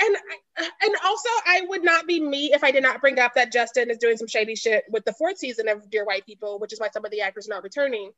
[0.01, 0.17] and
[0.57, 3.91] and also I would not be me if I did not bring up that Justin
[3.91, 6.81] is doing some shady shit with the fourth season of Dear White People, which is
[6.81, 8.13] why some of the actors are not returning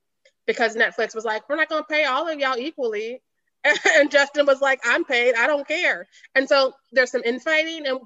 [0.47, 3.23] because Netflix was like, we're not going to pay all of y'all equally.
[3.97, 5.35] And Justin was like, I'm paid.
[5.37, 6.07] I don't care.
[6.35, 7.99] And so there's some infighting, and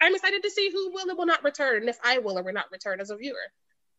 [0.00, 2.42] I'm excited to see who will and will not return, and if I will or
[2.42, 3.36] will not return as a viewer.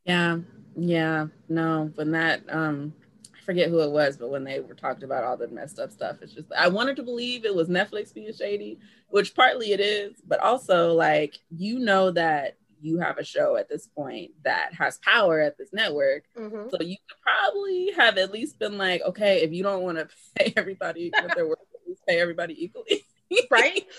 [0.06, 0.38] Yeah,
[0.76, 2.93] yeah, no, when that um,
[3.36, 5.91] I forget who it was, but when they were talking about all the messed up
[5.91, 8.80] stuff, it's just I wanted to believe it was Netflix being shady,
[9.10, 13.69] which partly it is, but also like you know that you have a show at
[13.69, 16.23] this point that has power at this network.
[16.38, 16.69] Mm-hmm.
[16.69, 20.07] So you could probably have at least been like, okay, if you don't want to
[20.36, 23.05] pay everybody what they're worth, at least pay everybody equally.
[23.51, 23.86] right.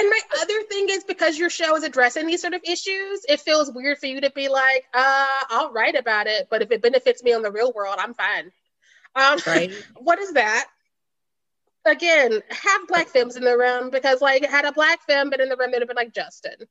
[0.00, 3.40] And my other thing is because your show is addressing these sort of issues, it
[3.40, 6.82] feels weird for you to be like, uh, I'll write about it, but if it
[6.82, 8.52] benefits me in the real world, I'm fine.
[9.16, 9.72] Um, right.
[9.96, 10.66] what is that?
[11.84, 15.48] Again, have black films in the room because, like, had a black film been in
[15.48, 16.68] the room, they'd have been like Justin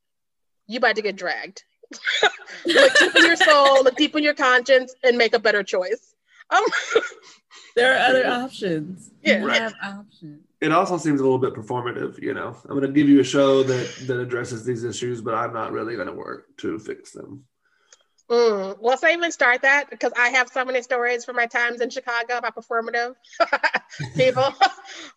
[0.68, 1.64] you about to get dragged.
[2.66, 6.14] look deep in your soul, look deep in your conscience, and make a better choice.
[6.50, 6.64] Um,
[7.76, 9.12] there are other options.
[9.22, 10.44] Yeah, you have options.
[10.60, 12.22] It also seems a little bit performative.
[12.22, 15.34] You know, I'm going to give you a show that that addresses these issues, but
[15.34, 17.46] I'm not really going to work to fix them.
[18.30, 21.80] Mm, let's not even start that because I have so many stories from my times
[21.80, 23.16] in Chicago about performative
[24.18, 24.54] people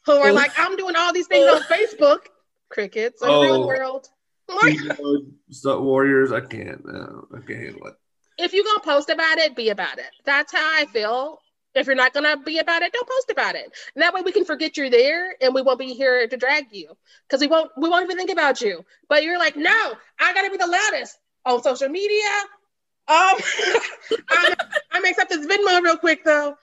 [0.06, 2.20] who are like, I'm doing all these things on Facebook.
[2.68, 3.40] Crickets in oh.
[3.40, 4.06] the real world.
[4.50, 5.82] What?
[5.82, 6.84] Warriors, I can't.
[6.84, 7.94] No, I can't handle it.
[8.38, 10.10] If you're gonna post about it, be about it.
[10.24, 11.40] That's how I feel.
[11.74, 13.70] If you're not gonna be about it, don't post about it.
[13.94, 16.66] And that way we can forget you're there and we won't be here to drag
[16.72, 16.96] you.
[17.28, 18.84] Because we won't we won't even think about you.
[19.08, 22.28] But you're like, no, I gotta be the loudest on social media.
[23.08, 23.16] Um
[24.30, 24.54] I'm,
[24.92, 26.56] I'm accept this Venmo real quick though.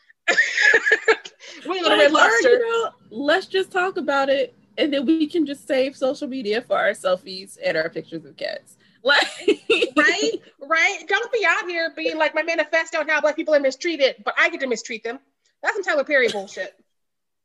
[1.66, 2.50] We're gonna red lobster.
[2.50, 6.78] You let's just talk about it and then we can just save social media for
[6.78, 8.78] our selfies and our pictures of cats.
[9.04, 9.26] Like,
[9.96, 11.04] right, right.
[11.08, 14.34] Don't be out here being like my manifesto on how black people are mistreated, but
[14.38, 15.20] I get to mistreat them.
[15.64, 16.76] That's some Tyler Perry bullshit.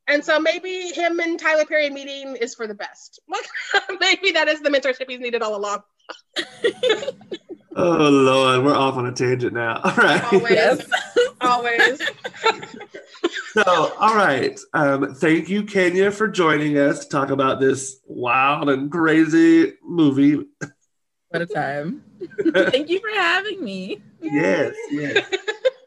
[0.09, 3.21] And so maybe him and Tyler Perry meeting is for the best.
[4.01, 5.83] maybe that is the mentorship he's needed all along.
[7.77, 9.81] oh Lord, we're off on a tangent now.
[9.85, 10.33] All right.
[10.33, 10.87] Always.
[11.41, 12.03] Always.
[13.53, 14.59] so, all right.
[14.73, 20.45] Um, thank you, Kenya, for joining us to talk about this wild and crazy movie.
[21.29, 22.05] What a time.
[22.53, 24.01] thank you for having me.
[24.21, 25.27] Yes, yes.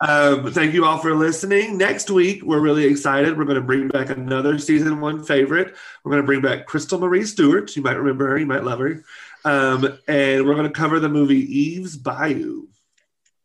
[0.01, 1.77] Um, thank you all for listening.
[1.77, 3.37] Next week, we're really excited.
[3.37, 5.75] We're going to bring back another season one favorite.
[6.03, 7.75] We're going to bring back Crystal Marie Stewart.
[7.75, 9.03] You might remember her, you might love her.
[9.45, 12.67] Um, and we're going to cover the movie Eve's Bayou.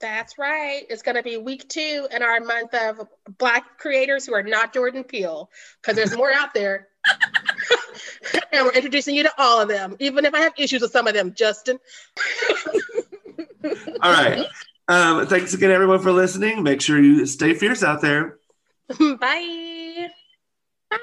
[0.00, 0.84] That's right.
[0.88, 4.72] It's going to be week two in our month of Black creators who are not
[4.72, 6.88] Jordan Peele, because there's more out there.
[8.52, 11.06] and we're introducing you to all of them, even if I have issues with some
[11.06, 11.78] of them, Justin.
[14.02, 14.46] all right.
[14.88, 16.62] Um, thanks again, everyone, for listening.
[16.62, 18.38] Make sure you stay fierce out there.
[18.98, 20.08] Bye.
[20.90, 20.98] Bye.